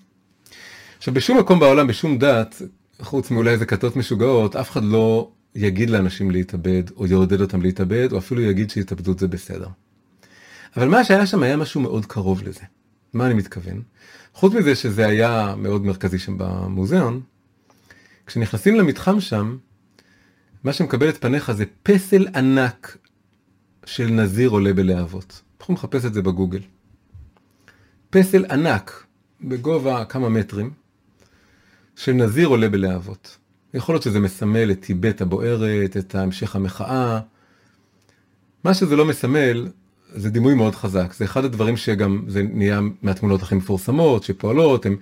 [0.97, 2.61] עכשיו בשום מקום בעולם, בשום דת,
[3.01, 8.11] חוץ מאולי איזה כתות משוגעות, אף אחד לא יגיד לאנשים להתאבד, או יעודד אותם להתאבד,
[8.11, 9.67] או אפילו יגיד שהתאבדות זה בסדר.
[10.77, 12.61] אבל מה שהיה שם היה משהו מאוד קרוב לזה.
[13.13, 13.81] מה אני מתכוון?
[14.33, 17.21] חוץ מזה שזה היה מאוד מרכזי שם במוזיאון,
[18.27, 19.57] כשנכנסים למתחם שם,
[20.63, 22.97] מה שמקבל את פניך זה פסל ענק
[23.85, 25.41] של נזיר עולה בלהבות.
[25.61, 26.61] יכולים לחפש את זה בגוגל.
[28.09, 29.03] פסל ענק,
[29.41, 30.71] בגובה כמה מטרים,
[31.95, 33.37] של נזיר עולה בלהבות.
[33.73, 37.19] יכול להיות שזה מסמל את טיבט הבוערת, את המשך המחאה.
[38.63, 39.67] מה שזה לא מסמל,
[40.15, 44.95] זה דימוי מאוד חזק, זה אחד הדברים שגם זה נהיה מהתמונות הכי מפורסמות שפועלות, הם,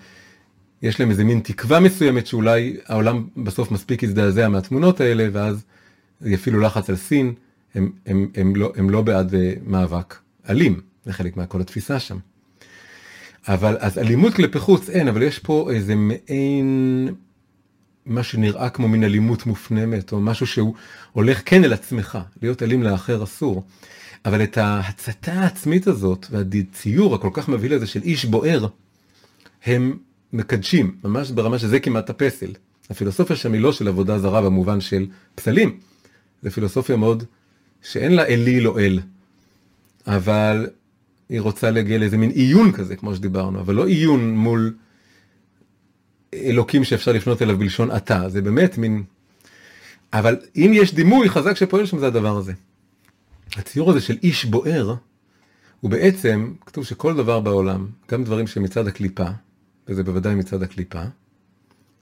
[0.81, 5.63] יש להם איזה מין תקווה מסוימת שאולי העולם בסוף מספיק יזדעזע מהתמונות האלה ואז
[6.21, 7.33] יפעילו לחץ על סין,
[7.75, 10.15] הם, הם, הם, לא, הם לא בעד אה, מאבק
[10.49, 12.17] אלים, זה חלק מהכל התפיסה שם.
[13.47, 17.09] אבל אז אלימות כלפי חוץ אין, אבל יש פה איזה מעין
[18.05, 20.73] מה שנראה כמו מין אלימות מופנמת, או משהו שהוא
[21.11, 23.63] הולך כן אל עצמך, להיות אלים לאחר אסור.
[24.25, 28.67] אבל את ההצתה העצמית הזאת והציור הכל כך מבהיל הזה של איש בוער,
[29.65, 29.97] הם
[30.33, 32.51] מקדשים, ממש ברמה שזה כמעט הפסל.
[32.89, 35.79] הפילוסופיה שם היא לא של עבודה זרה במובן של פסלים,
[36.41, 37.23] זה פילוסופיה מאוד
[37.81, 38.99] שאין לה אלי לא אל,
[40.07, 40.69] אבל
[41.29, 44.73] היא רוצה להגיע לאיזה מין עיון כזה, כמו שדיברנו, אבל לא עיון מול
[46.33, 49.03] אלוקים שאפשר לפנות אליו בלשון אתה, זה באמת מין...
[50.13, 52.53] אבל אם יש דימוי חזק שפועל שם זה הדבר הזה.
[53.55, 54.95] הציור הזה של איש בוער,
[55.79, 59.27] הוא בעצם, כתוב שכל דבר בעולם, גם דברים שמצד הקליפה,
[59.87, 61.03] וזה בוודאי מצד הקליפה,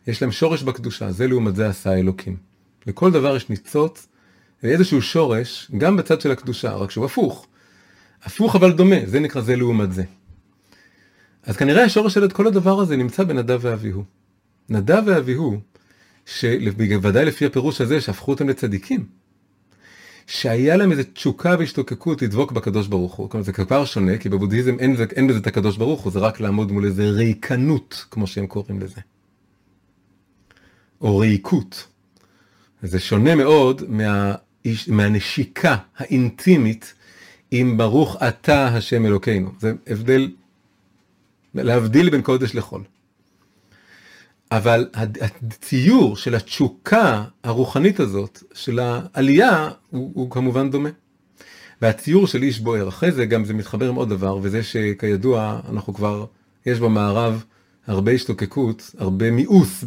[0.07, 2.37] יש להם שורש בקדושה, זה לעומת זה עשה אלוקים.
[2.87, 4.07] לכל דבר יש ניצוץ
[4.63, 7.47] ואיזשהו שורש, גם בצד של הקדושה, רק שהוא הפוך.
[8.23, 10.03] הפוך אבל דומה, זה נקרא זה לעומת זה.
[11.43, 14.03] אז כנראה השורש של כל הדבר הזה נמצא בנדב ואביהו.
[14.69, 15.59] נדב ואביהו,
[16.25, 19.05] שבוודאי לפי הפירוש הזה שהפכו אותם לצדיקים,
[20.27, 23.29] שהיה להם איזה תשוקה והשתוקקות לדבוק בקדוש ברוך הוא.
[23.29, 26.39] כלומר זה כבר שונה, כי בבודהיזם אין, אין בזה את הקדוש ברוך הוא, זה רק
[26.39, 29.01] לעמוד מול איזה ריקנות, כמו שהם קוראים לזה.
[31.01, 31.87] או ריקות.
[32.83, 34.35] זה שונה מאוד מה,
[34.87, 36.93] מהנשיקה האינטימית
[37.51, 39.51] עם ברוך אתה השם אלוקינו.
[39.59, 40.31] זה הבדל,
[41.55, 42.83] להבדיל בין קודש לחול.
[44.51, 44.89] אבל
[45.21, 50.89] הציור של התשוקה הרוחנית הזאת, של העלייה, הוא, הוא כמובן דומה.
[51.81, 55.93] והציור של איש בוער, אחרי זה גם זה מתחבר עם עוד דבר, וזה שכידוע, אנחנו
[55.93, 56.25] כבר,
[56.65, 57.43] יש במערב
[57.87, 59.83] הרבה השתוקקות, הרבה מיאוס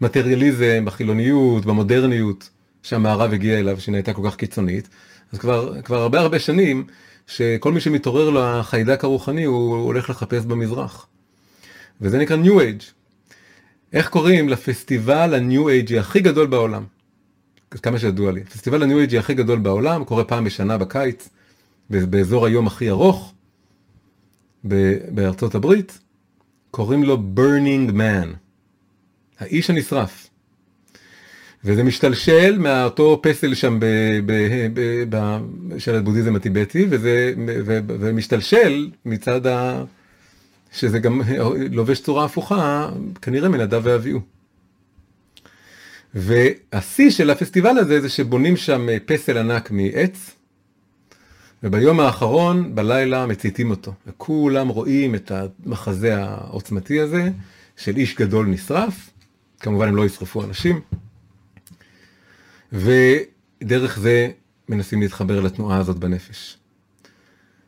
[0.00, 2.50] במטריאליזם, בחילוניות, במודרניות,
[2.82, 4.88] שהמערב הגיע אליו, שהיא הייתה כל כך קיצונית.
[5.32, 6.84] אז כבר, כבר הרבה הרבה שנים,
[7.26, 11.06] שכל מי שמתעורר לחיידק הרוחני, הוא הולך לחפש במזרח.
[12.00, 12.84] וזה נקרא New Age.
[13.92, 16.84] איך קוראים לפסטיבל ה-New Age הכי גדול בעולם?
[17.70, 18.44] כמה שידוע לי.
[18.44, 21.28] פסטיבל ה-New Age הכי גדול בעולם, קורה פעם בשנה בקיץ,
[21.90, 23.34] באזור היום הכי ארוך,
[25.08, 25.98] בארצות הברית,
[26.70, 28.28] קוראים לו Burning Man,
[29.38, 30.28] האיש הנשרף.
[31.64, 33.86] וזה משתלשל מאותו פסל שם ב,
[34.26, 34.32] ב,
[34.74, 35.38] ב, ב,
[35.78, 39.84] של הבודהיזם הטיבטי, וזה ו, ומשתלשל מצד ה...
[40.72, 41.20] שזה גם
[41.70, 42.90] לובש צורה הפוכה,
[43.22, 44.20] כנראה מנדב ואביהו.
[46.14, 50.30] והשיא של הפסטיבל הזה זה שבונים שם פסל ענק מעץ,
[51.62, 53.92] וביום האחרון, בלילה, מציתים אותו.
[54.06, 57.30] וכולם רואים את המחזה העוצמתי הזה,
[57.76, 59.10] של איש גדול נשרף,
[59.60, 60.80] כמובן הם לא ישרפו אנשים,
[62.72, 64.30] ודרך זה
[64.68, 66.58] מנסים להתחבר לתנועה הזאת בנפש.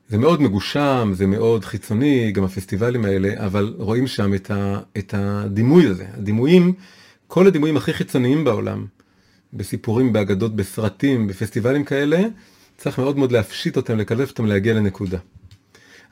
[0.08, 5.14] זה מאוד מגושם, זה מאוד חיצוני, גם הפסטיבלים האלה, אבל רואים שם את, ה, את
[5.16, 6.06] הדימוי הזה.
[6.14, 6.72] הדימויים,
[7.26, 8.86] כל הדימויים הכי חיצוניים בעולם,
[9.52, 12.20] בסיפורים, באגדות, בסרטים, בפסטיבלים כאלה,
[12.76, 15.18] צריך מאוד מאוד להפשיט אותם, לקלף אותם, להגיע לנקודה.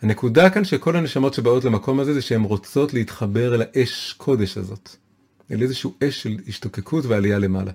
[0.03, 4.91] הנקודה כאן שכל הנשמות שבאות למקום הזה, זה שהן רוצות להתחבר אל האש קודש הזאת.
[5.51, 7.73] אל איזשהו אש של השתוקקות ועלייה למעלה.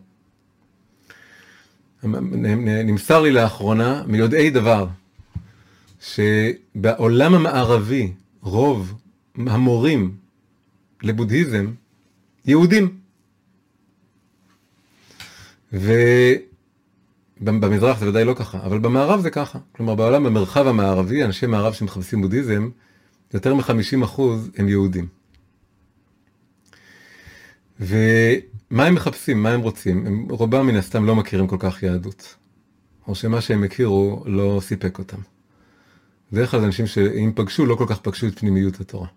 [2.03, 4.87] נמסר לי לאחרונה מיודעי דבר,
[6.01, 8.93] שבעולם המערבי רוב
[9.37, 10.15] המורים
[11.03, 11.71] לבודהיזם
[12.45, 12.97] יהודים.
[17.41, 19.59] ובמזרח זה ודאי לא ככה, אבל במערב זה ככה.
[19.71, 22.69] כלומר בעולם, במרחב המערבי, אנשי מערב שמחפשים בודהיזם,
[23.33, 24.21] יותר מ-50%
[24.57, 25.07] הם יהודים.
[28.71, 30.07] ומה הם מחפשים, מה הם רוצים?
[30.07, 32.35] הם רובם מן הסתם לא מכירים כל כך יהדות.
[33.07, 35.17] או שמה שהם הכירו לא סיפק אותם.
[36.31, 39.07] בדרך כלל אנשים שאם פגשו, לא כל כך פגשו את פנימיות התורה.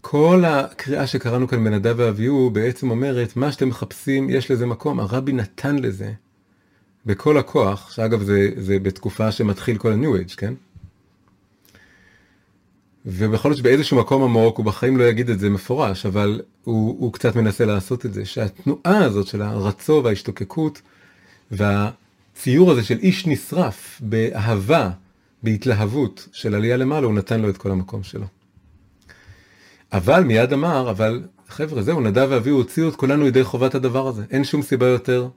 [0.00, 5.00] כל הקריאה שקראנו כאן בנדב ואביהו בעצם אומרת, מה שאתם מחפשים, יש לזה מקום.
[5.00, 6.12] הרבי נתן לזה
[7.06, 10.54] בכל הכוח, שאגב זה, זה בתקופה שמתחיל כל ה-New Age, כן?
[13.06, 17.12] ובכל זאת שבאיזשהו מקום עמוק, הוא בחיים לא יגיד את זה מפורש, אבל הוא, הוא
[17.12, 20.82] קצת מנסה לעשות את זה, שהתנועה הזאת של הרצו וההשתוקקות
[21.50, 24.90] והציור הזה של איש נשרף באהבה,
[25.42, 28.26] בהתלהבות של עלייה למעלה, הוא נתן לו את כל המקום שלו.
[29.92, 34.24] אבל מיד אמר, אבל חבר'ה, זהו, נדב ואביהו הוציאו את כולנו ידי חובת הדבר הזה.
[34.30, 35.28] אין שום סיבה יותר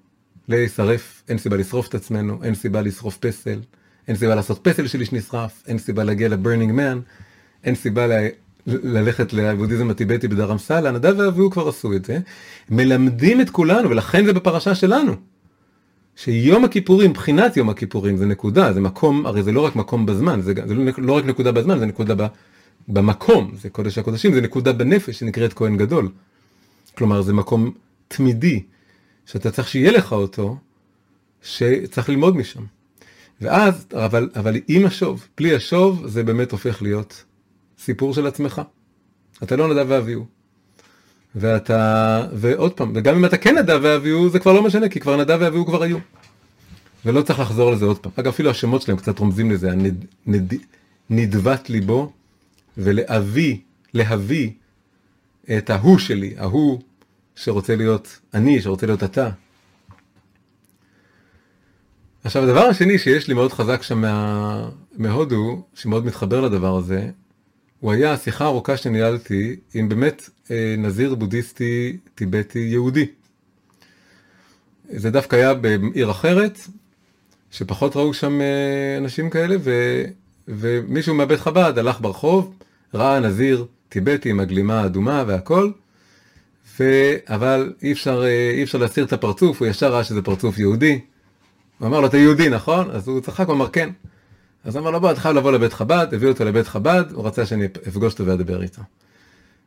[0.47, 3.59] להישרף, אין סיבה לשרוף את עצמנו, אין סיבה לשרוף פסל,
[4.07, 6.99] אין סיבה לעשות פסל של איש נשרף, אין סיבה להגיע ל Burning Man,
[7.63, 8.11] אין סיבה ל...
[8.67, 12.19] ללכת לבודהיזם הטיבטי בדרמסלה, נדב ואביהו כבר עשו את זה,
[12.69, 15.13] מלמדים את כולנו, ולכן זה בפרשה שלנו.
[16.15, 20.41] שיום הכיפורים, מבחינת יום הכיפורים, זה נקודה, זה מקום, הרי זה לא רק מקום בזמן,
[20.41, 22.25] זה, זה לא, לא רק נקודה בזמן, זה נקודה ב,
[22.87, 26.09] במקום, זה קודש הקודשים, זה נקודה בנפש שנקראת כהן גדול.
[26.97, 27.71] כלומר, זה מקום
[28.07, 28.63] תמידי,
[29.25, 30.57] שאתה צריך שיהיה לך אותו,
[31.41, 32.63] שצריך ללמוד משם.
[33.41, 37.23] ואז, אבל, אבל עם השוב, בלי השוב, זה באמת הופך להיות
[37.83, 38.61] סיפור של עצמך.
[39.43, 40.25] אתה לא נדב ואביהו.
[41.35, 45.17] ואתה, ועוד פעם, וגם אם אתה כן נדב ואביהו, זה כבר לא משנה, כי כבר
[45.17, 45.97] נדב ואביהו כבר היו.
[47.05, 48.11] ולא צריך לחזור לזה עוד פעם.
[48.15, 50.53] אגב, אפילו השמות שלהם קצת רומזים לזה, הנד, נד,
[51.09, 52.11] נדבת ליבו,
[52.77, 53.61] ולאבי,
[53.93, 54.51] להביא
[55.57, 56.79] את ההוא שלי, ההוא
[57.35, 59.29] שרוצה להיות אני, שרוצה להיות אתה.
[62.23, 64.69] עכשיו הדבר השני שיש לי מאוד חזק שם מה...
[64.97, 67.09] מהודו, שמאוד מתחבר לדבר הזה,
[67.83, 73.05] הוא היה שיחה ארוכה שניהלתי עם באמת אה, נזיר בודהיסטי טיבטי יהודי.
[74.89, 76.59] זה דווקא היה בעיר אחרת,
[77.51, 80.03] שפחות ראו שם אה, אנשים כאלה, ו,
[80.47, 82.55] ומישהו מהבית חב"ד הלך ברחוב,
[82.93, 85.71] ראה נזיר טיבטי עם הגלימה האדומה והכל,
[86.79, 86.83] ו...
[87.27, 90.99] אבל אי אפשר, אה, אי אפשר להסיר את הפרצוף, הוא ישר ראה שזה פרצוף יהודי.
[91.77, 92.91] הוא אמר לו, אתה יהודי, נכון?
[92.91, 93.89] אז הוא צחק, הוא אמר, כן.
[94.63, 97.45] אז אמר לו, בוא, אתה חייב לבוא לבית חב"ד, הביא אותו לבית חב"ד, הוא רצה
[97.45, 98.81] שאני אפגוש אותו ואדבר איתו.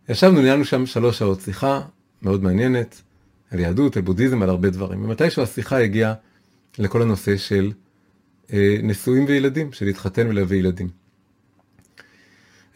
[0.09, 1.81] ישבנו, ניהלנו שם שלוש שעות שיחה,
[2.23, 3.03] מאוד מעניינת,
[3.51, 5.05] על יהדות, על בודהיזם, על הרבה דברים.
[5.05, 6.15] ומתישהו השיחה הגיעה
[6.79, 7.73] לכל הנושא של
[8.53, 10.89] אה, נשואים וילדים, של להתחתן ולהביא ילדים.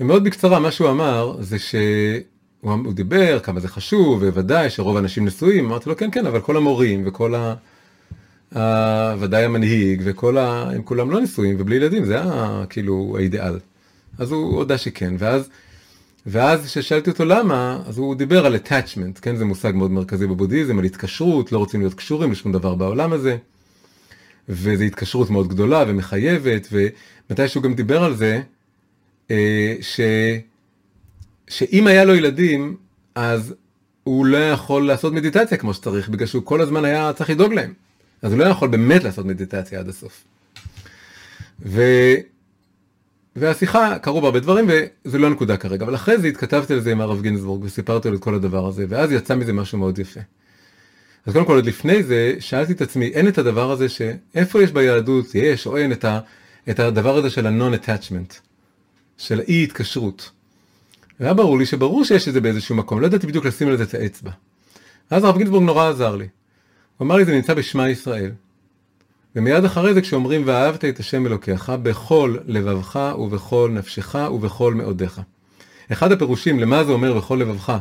[0.00, 5.66] ומאוד בקצרה, מה שהוא אמר זה שהוא דיבר כמה זה חשוב, וודאי שרוב האנשים נשואים,
[5.66, 7.54] אמרתי לו כן כן, אבל כל המורים וכל ה...
[9.20, 10.70] ודאי המנהיג וכל ה...
[10.74, 13.58] הם כולם לא נשואים ובלי ילדים, זה היה כאילו האידיאל.
[14.18, 15.48] אז הוא הודה שכן, ואז
[16.26, 20.78] ואז כששאלתי אותו למה, אז הוא דיבר על attachment, כן, זה מושג מאוד מרכזי בבודהיזם,
[20.78, 23.36] על התקשרות, לא רוצים להיות קשורים לשום דבר בעולם הזה,
[24.48, 28.40] וזו התקשרות מאוד גדולה ומחייבת, ומתי שהוא גם דיבר על זה,
[29.30, 30.00] אה, ש...
[31.48, 32.76] שאם היה לו ילדים,
[33.14, 33.54] אז
[34.04, 37.72] הוא לא יכול לעשות מדיטציה כמו שצריך, בגלל שהוא כל הזמן היה צריך לדאוג להם.
[38.22, 40.24] אז הוא לא יכול באמת לעשות מדיטציה עד הסוף.
[41.62, 41.82] ו...
[43.36, 44.70] והשיחה, קרו בה הרבה דברים
[45.04, 48.16] וזה לא הנקודה כרגע, אבל אחרי זה התכתבתי על זה עם הרב גינזבורג וסיפרתי לו
[48.16, 50.20] את כל הדבר הזה, ואז יצא מזה משהו מאוד יפה.
[51.26, 54.72] אז קודם כל עוד לפני זה, שאלתי את עצמי, אין את הדבר הזה שאיפה יש
[54.72, 56.20] ביהדות, יש או אין את, ה,
[56.70, 58.34] את הדבר הזה של ה-non-attachment,
[59.18, 60.30] של האי התקשרות.
[61.20, 63.82] והיה ברור לי שברור שיש את זה באיזשהו מקום, לא ידעתי בדיוק לשים על זה
[63.82, 64.30] את האצבע.
[65.10, 66.28] אז הרב גינזבורג נורא עזר לי.
[67.00, 68.30] הוא אמר לי זה נמצא בשמע ישראל.
[69.36, 75.20] ומיד אחרי זה כשאומרים ואהבת את השם אלוקיך בכל לבבך ובכל נפשך ובכל מאודיך.
[75.92, 77.78] אחד הפירושים למה זה אומר בכל לבבך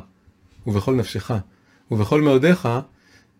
[0.67, 1.31] ובכל נפשך
[1.91, 2.69] ובכל מאודיך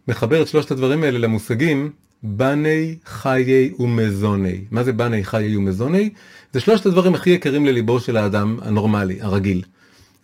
[0.07, 1.91] מחבר את שלושת הדברים האלה למושגים
[2.23, 4.61] בני חיי ומזוני.
[4.71, 6.09] מה זה בני חיי ומזוני?
[6.53, 9.63] זה שלושת הדברים הכי יקרים לליבו של האדם הנורמלי, הרגיל.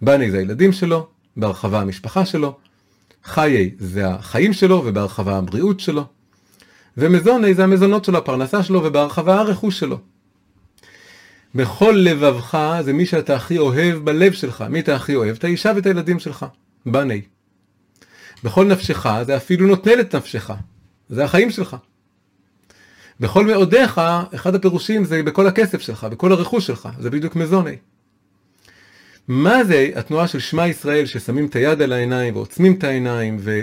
[0.02, 2.58] בני זה הילדים שלו, בהרחבה המשפחה שלו,
[3.26, 6.06] חיי זה החיים שלו ובהרחבה הבריאות שלו,
[6.98, 10.00] ומזוני זה המזונות שלו, הפרנסה שלו, ובהרחבה הרכוש שלו.
[11.56, 14.62] בכל לבבך זה מי שאתה הכי אוהב בלב שלך.
[14.70, 15.36] מי אתה הכי אוהב?
[15.36, 16.46] את האישה ואת הילדים שלך.
[16.86, 17.22] בני.
[18.44, 20.52] בכל נפשך זה אפילו נותן את נפשך.
[21.10, 21.76] זה החיים שלך.
[23.20, 24.02] בכל מאודיך,
[24.36, 26.90] אחד הפירושים זה בכל הכסף שלך, בכל הרכוש שלך.
[27.00, 27.76] זה בדיוק מזוני.
[29.28, 33.62] מה זה התנועה של שמע ישראל ששמים את היד על העיניים ועוצמים את העיניים ו...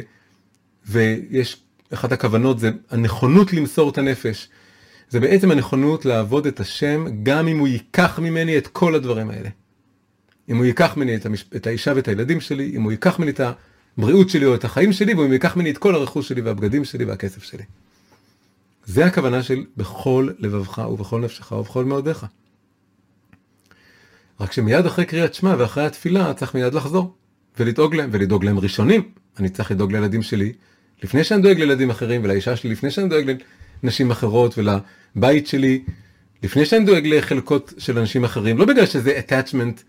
[0.86, 1.56] ויש
[1.94, 4.48] אחת הכוונות זה הנכונות למסור את הנפש.
[5.08, 9.48] זה בעצם הנכונות לעבוד את השם גם אם הוא ייקח ממני את כל הדברים האלה.
[10.48, 11.44] אם הוא ייקח ממני את, המש...
[11.56, 13.40] את האישה ואת הילדים שלי, אם הוא ייקח ממני את
[13.98, 16.84] הבריאות שלי או את החיים שלי, ואם הוא ייקח ממני את כל הרכוש שלי והבגדים
[16.84, 17.62] שלי והכסף שלי.
[18.84, 22.26] זה הכוונה של בכל לבבך ובכל נפשך ובכל מאודיך.
[24.42, 27.14] רק שמיד אחרי קריאת שמע ואחרי התפילה צריך מיד לחזור
[27.58, 29.02] ולדאוג להם, ולדאוג להם ראשונים.
[29.38, 30.52] אני צריך לדאוג לילדים שלי
[31.02, 33.36] לפני שאני דואג לילדים אחרים ולאישה שלי, לפני שאני דואג
[33.82, 35.84] לנשים אחרות ולבית שלי,
[36.42, 39.82] לפני שאני דואג לחלקות של אנשים אחרים, לא בגלל שזה attachment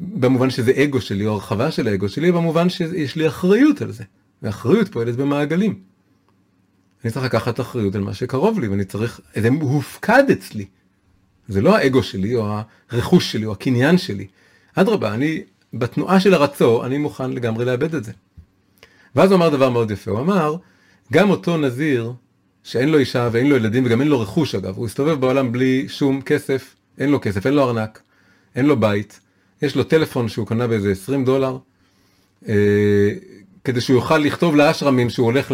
[0.00, 4.04] במובן שזה אגו שלי או הרחבה של האגו שלי, במובן שיש לי אחריות על זה,
[4.42, 5.80] ואחריות פועלת במעגלים.
[7.04, 10.66] אני צריך לקחת אחריות על מה שקרוב לי ואני צריך, זה הופקד אצלי.
[11.50, 12.56] זה לא האגו שלי או
[12.90, 14.26] הרכוש שלי או הקניין שלי.
[14.74, 15.42] אדרבה, אני
[15.74, 18.12] בתנועה של הרצו, אני מוכן לגמרי לאבד את זה.
[19.16, 20.56] ואז הוא אמר דבר מאוד יפה, הוא אמר,
[21.12, 22.12] גם אותו נזיר,
[22.64, 25.88] שאין לו אישה ואין לו ילדים וגם אין לו רכוש אגב, הוא הסתובב בעולם בלי
[25.88, 28.02] שום כסף, אין לו כסף, אין לו ארנק,
[28.56, 29.20] אין לו בית,
[29.62, 31.58] יש לו טלפון שהוא קנה באיזה 20 דולר,
[32.48, 32.54] אה,
[33.64, 35.52] כדי שהוא יוכל לכתוב לאשרמים שהוא הולך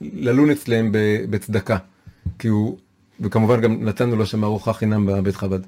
[0.00, 0.88] ללון אצלם
[1.30, 1.76] בצדקה,
[2.38, 2.78] כי הוא,
[3.20, 5.60] וכמובן גם נתנו לו שם ארוחה חינם בבית חב"ד.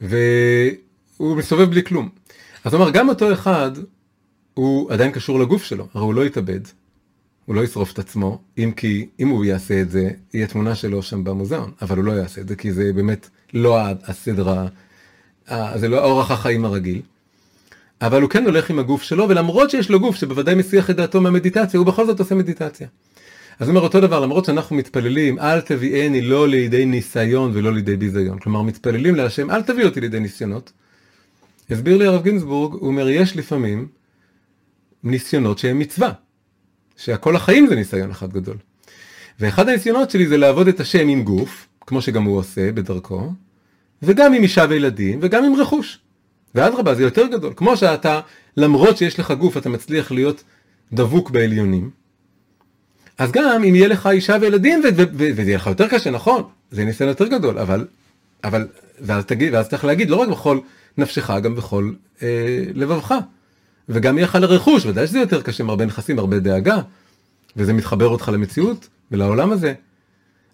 [0.00, 2.08] והוא מסתובב בלי כלום.
[2.64, 3.70] אז הוא אמר, גם אותו אחד,
[4.54, 6.60] הוא עדיין קשור לגוף שלו, הרי הוא לא יתאבד,
[7.44, 11.02] הוא לא ישרוף את עצמו, אם כי אם הוא יעשה את זה, יהיה תמונה שלו
[11.02, 14.66] שם במוזיאון, אבל הוא לא יעשה את זה, כי זה באמת לא הסדר,
[15.74, 17.02] זה לא אורח החיים הרגיל.
[18.00, 21.20] אבל הוא כן הולך עם הגוף שלו, ולמרות שיש לו גוף שבוודאי מסיח את דעתו
[21.20, 22.88] מהמדיטציה, הוא בכל זאת עושה מדיטציה.
[23.58, 28.38] אז אומר אותו דבר, למרות שאנחנו מתפללים, אל תביאני לא לידי ניסיון ולא לידי ביזיון.
[28.38, 30.72] כלומר, מתפללים להשם, אל תביא אותי לידי ניסיונות.
[31.70, 33.88] הסביר לי הרב גינזבורג, הוא אומר, יש לפעמים
[35.04, 36.12] ניסיונות שהם מצווה.
[36.96, 38.56] שהכל החיים זה ניסיון אחד גדול.
[39.40, 43.32] ואחד הניסיונות שלי זה לעבוד את השם עם גוף, כמו שגם הוא עושה בדרכו,
[44.02, 45.98] וגם עם אישה וילדים, וגם עם רכוש.
[46.54, 47.52] ואדרבה, זה יותר גדול.
[47.56, 48.20] כמו שאתה,
[48.56, 50.42] למרות שיש לך גוף, אתה מצליח להיות
[50.92, 51.90] דבוק בעליונים,
[53.18, 54.82] אז גם אם יהיה לך אישה וילדים,
[55.14, 57.86] וזה יהיה לך יותר קשה, נכון, זה ניסיון יותר גדול, אבל,
[58.44, 58.66] אבל,
[59.00, 60.58] ואז תגיד, ואז צריך להגיד, לא רק בכל
[60.98, 61.92] נפשך, גם בכל
[62.22, 62.28] אה,
[62.74, 63.14] לבבך.
[63.88, 66.80] וגם יהיה לך לרכוש, ודאי שזה יותר קשה עם הרבה נכסים, הרבה דאגה,
[67.56, 69.74] וזה מתחבר אותך למציאות ולעולם הזה,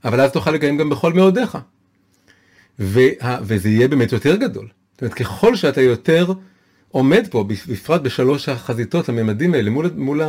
[0.04, 1.58] אבל אז תוכל לקיים גם בכל מאודיך.
[2.78, 4.68] וה, וזה יהיה באמת יותר גדול.
[4.92, 6.32] זאת אומרת, ככל שאתה יותר
[6.90, 10.20] עומד פה, בפרט בשלוש החזיתות, הממדים האלה, מול, מול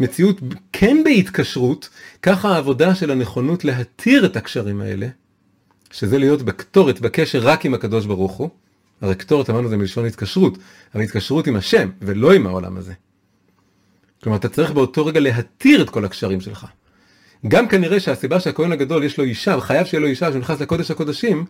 [0.00, 0.40] המציאות,
[0.72, 1.88] כן בהתקשרות,
[2.22, 5.08] ככה העבודה של הנכונות להתיר את הקשרים האלה,
[5.90, 8.50] שזה להיות בקטורת, בקשר רק עם הקדוש ברוך הוא,
[9.00, 10.58] הרי קטורת אמרנו זה מלשון התקשרות,
[10.94, 12.92] אבל התקשרות עם השם, ולא עם העולם הזה.
[14.22, 16.66] כלומר, אתה צריך באותו רגע להתיר את כל הקשרים שלך.
[17.48, 20.90] גם כנראה שהסיבה שהכהן הגדול יש לו אישה, וחייב שיהיה לו אישה שהוא נכנס לקודש
[20.90, 21.44] הקודשים,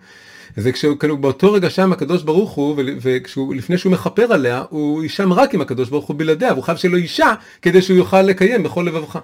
[0.57, 5.33] זה כשהוא כאילו באותו רגע שם הקדוש ברוך הוא, ולפני שהוא מכפר עליה, הוא יישם
[5.33, 8.63] רק עם הקדוש ברוך הוא בלעדיה, והוא חייב שיהיה לו אישה כדי שהוא יוכל לקיים
[8.63, 9.19] בכל לבבך.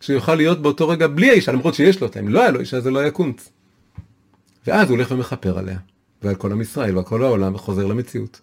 [0.00, 2.60] שהוא יוכל להיות באותו רגע בלי האישה, למרות שיש לו אותה, אם לא היה לו
[2.60, 3.50] אישה זה לא היה קונץ.
[4.66, 5.78] ואז הוא הולך ומכפר עליה,
[6.22, 8.40] ועל כל עם ישראל ועל כל העולם, וחוזר למציאות.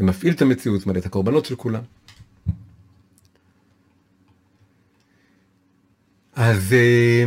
[0.00, 1.82] ומפעיל את המציאות, מלא את הקורבנות של כולם.
[6.34, 7.24] אז אה,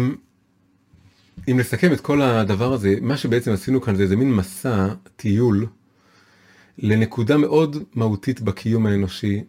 [1.51, 5.67] אם נסכם את כל הדבר הזה, מה שבעצם עשינו כאן זה איזה מין מסע, טיול,
[6.77, 9.43] לנקודה מאוד מהותית בקיום האנושי,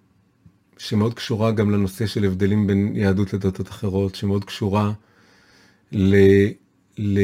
[0.78, 4.92] שמאוד קשורה גם לנושא של הבדלים בין יהדות לדתות אחרות, שמאוד קשורה
[5.92, 6.16] ל,
[6.99, 7.20] ל,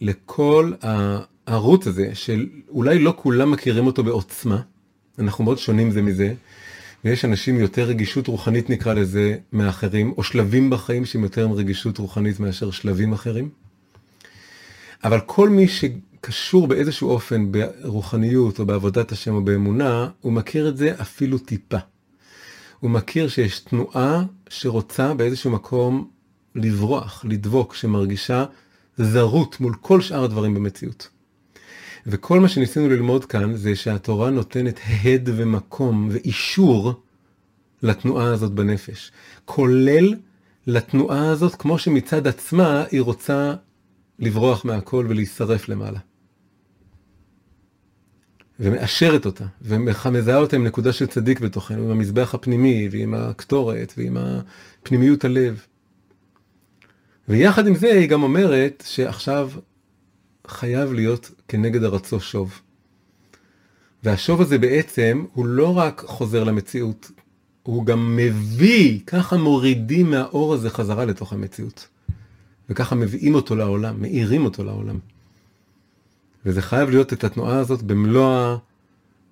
[0.00, 4.60] לכל הערוץ הזה, שאולי לא כולם מכירים אותו בעוצמה,
[5.18, 6.34] אנחנו מאוד שונים זה מזה,
[7.04, 11.98] ויש אנשים יותר רגישות רוחנית נקרא לזה מאחרים, או שלבים בחיים שהם יותר עם רגישות
[11.98, 13.48] רוחנית מאשר שלבים אחרים.
[15.04, 20.76] אבל כל מי שקשור באיזשהו אופן ברוחניות או בעבודת השם או באמונה, הוא מכיר את
[20.76, 21.78] זה אפילו טיפה.
[22.80, 26.08] הוא מכיר שיש תנועה שרוצה באיזשהו מקום
[26.54, 28.44] לברוח, לדבוק, שמרגישה
[28.98, 31.08] זרות מול כל שאר הדברים במציאות.
[32.06, 36.92] וכל מה שניסינו ללמוד כאן זה שהתורה נותנת הד ומקום ואישור
[37.82, 39.12] לתנועה הזאת בנפש,
[39.44, 40.14] כולל
[40.66, 43.54] לתנועה הזאת כמו שמצד עצמה היא רוצה
[44.18, 45.98] לברוח מהכל ולהישרף למעלה.
[48.60, 54.16] ומאשרת אותה, ומזהה אותה עם נקודה של צדיק בתוכנו, עם המזבח הפנימי, ועם הקטורת, ועם
[54.82, 55.66] פנימיות הלב.
[57.28, 59.50] ויחד עם זה היא גם אומרת שעכשיו
[60.46, 62.60] חייב להיות כנגד הרצו שוב.
[64.02, 67.10] והשוב הזה בעצם הוא לא רק חוזר למציאות,
[67.62, 71.88] הוא גם מביא, ככה מורידים מהאור הזה חזרה לתוך המציאות.
[72.68, 74.98] וככה מביאים אותו לעולם, מאירים אותו לעולם.
[76.46, 78.56] וזה חייב להיות את התנועה הזאת במלוא,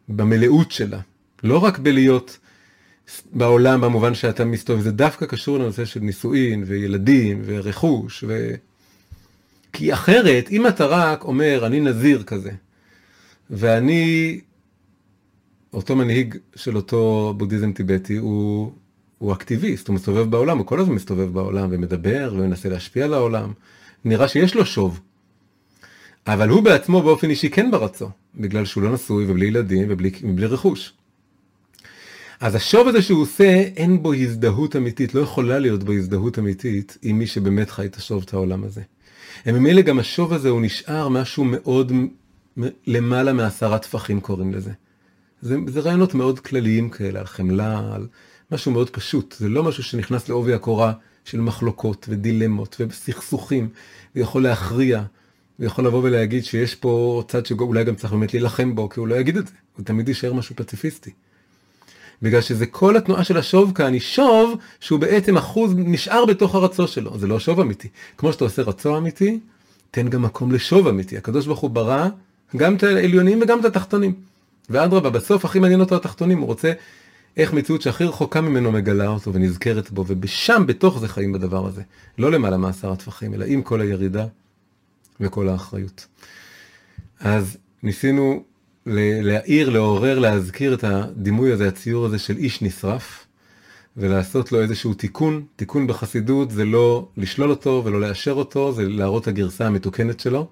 [0.09, 1.01] במלאות שלה.
[1.43, 2.39] לא רק בלהיות
[3.33, 8.55] בעולם במובן שאתה מסתובב, זה דווקא קשור לנושא של נישואין וילדים ורכוש ו...
[9.73, 12.51] כי אחרת, אם אתה רק אומר, אני נזיר כזה,
[13.51, 14.41] ואני,
[15.73, 18.73] אותו מנהיג של אותו בודהיזם טיבטי, הוא,
[19.19, 23.53] הוא אקטיביסט, הוא מסתובב בעולם, הוא כל הזמן מסתובב בעולם ומדבר ומנסה להשפיע על העולם.
[24.05, 25.01] נראה שיש לו שוב.
[26.27, 30.93] אבל הוא בעצמו באופן אישי כן ברצו, בגלל שהוא לא נשוי ובלי ילדים ובלי רכוש.
[32.41, 36.99] אז השוב הזה שהוא עושה, אין בו הזדהות אמיתית, לא יכולה להיות בו הזדהות אמיתית
[37.03, 38.83] עם מי שבאמת חי את השוב את העולם הזה.
[39.47, 41.93] וממילא גם השוב הזה הוא נשאר משהו מאוד
[42.87, 44.71] למעלה מעשרה טפחים קוראים לזה.
[45.43, 48.07] זה, זה רעיונות מאוד כלליים כאלה, על חמלה, על
[48.53, 49.35] משהו מאוד פשוט.
[49.39, 50.93] זה לא משהו שנכנס לעובי הקורה
[51.25, 53.69] של מחלוקות ודילמות וסכסוכים,
[54.17, 55.03] ויכול להכריע,
[55.59, 59.15] ויכול לבוא ולהגיד שיש פה צד שאולי גם צריך באמת להילחם בו, כי הוא לא
[59.15, 61.11] יגיד את זה, הוא תמיד יישאר משהו פציפיסטי.
[62.23, 66.89] בגלל שזה כל התנועה של השוב כאן היא שוב שהוא בעצם אחוז נשאר בתוך הרצו
[66.89, 67.89] שלו, זה לא שוב אמיתי.
[68.19, 69.41] כמו שאתה עושה רצו אמיתי,
[69.91, 71.17] תן גם מקום לשוב אמיתי.
[71.17, 72.09] הקדוש ברוך הוא ברא
[72.57, 74.15] גם את העליונים וגם את התחתונים.
[74.71, 76.73] ואדרבה, בסוף הכי מעניין אותו התחתונים, הוא רוצה
[77.37, 81.83] איך מציאות שהכי רחוקה ממנו מגלה אותו ונזכרת בו, ובשם, בתוך זה חיים בדבר הזה.
[82.19, 84.27] לא למעלה מעשר הטפחים, אלא עם כל הירידה
[85.21, 86.07] וכל האחריות.
[87.21, 88.43] אז ניסינו
[88.87, 93.27] להעיר, לעורר, להזכיר את הדימוי הזה, הציור הזה של איש נשרף,
[93.97, 95.45] ולעשות לו איזשהו תיקון.
[95.57, 100.49] תיקון בחסידות זה לא לשלול אותו ולא לאשר אותו, זה להראות את הגרסה המתוקנת שלו,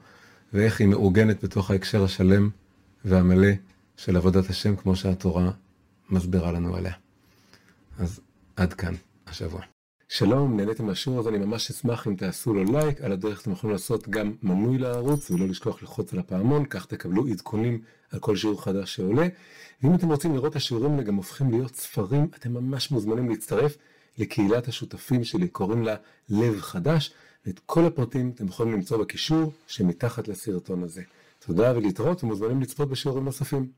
[0.53, 2.49] ואיך היא מעוגנת בתוך ההקשר השלם
[3.05, 3.51] והמלא
[3.97, 5.51] של עבודת השם, כמו שהתורה
[6.15, 6.93] מסבירה לנו עליה.
[7.99, 8.21] אז
[8.57, 8.95] עד כאן
[9.27, 9.61] השבוע.
[10.09, 13.73] שלום, נהניתם מהשיעור הזה, אני ממש אשמח אם תעשו לו לייק, על הדרך אתם יכולים
[13.73, 18.63] לעשות גם מנוי לערוץ ולא לשכוח ללחוץ על הפעמון, כך תקבלו עדכונים על כל שיעור
[18.63, 19.29] חדש שעולה.
[19.83, 23.77] ואם אתם רוצים לראות את השיעורים האלה גם הופכים להיות ספרים, אתם ממש מוזמנים להצטרף
[24.19, 25.95] לקהילת השותפים שלי, קוראים לה
[26.29, 27.15] לב חדש,
[27.47, 31.03] ואת כל הפרטים אתם יכולים למצוא בקישור שמתחת לסרטון הזה.
[31.47, 33.69] תודה ולהתראות ומוזמנים לצפות בשיעורים נוספים.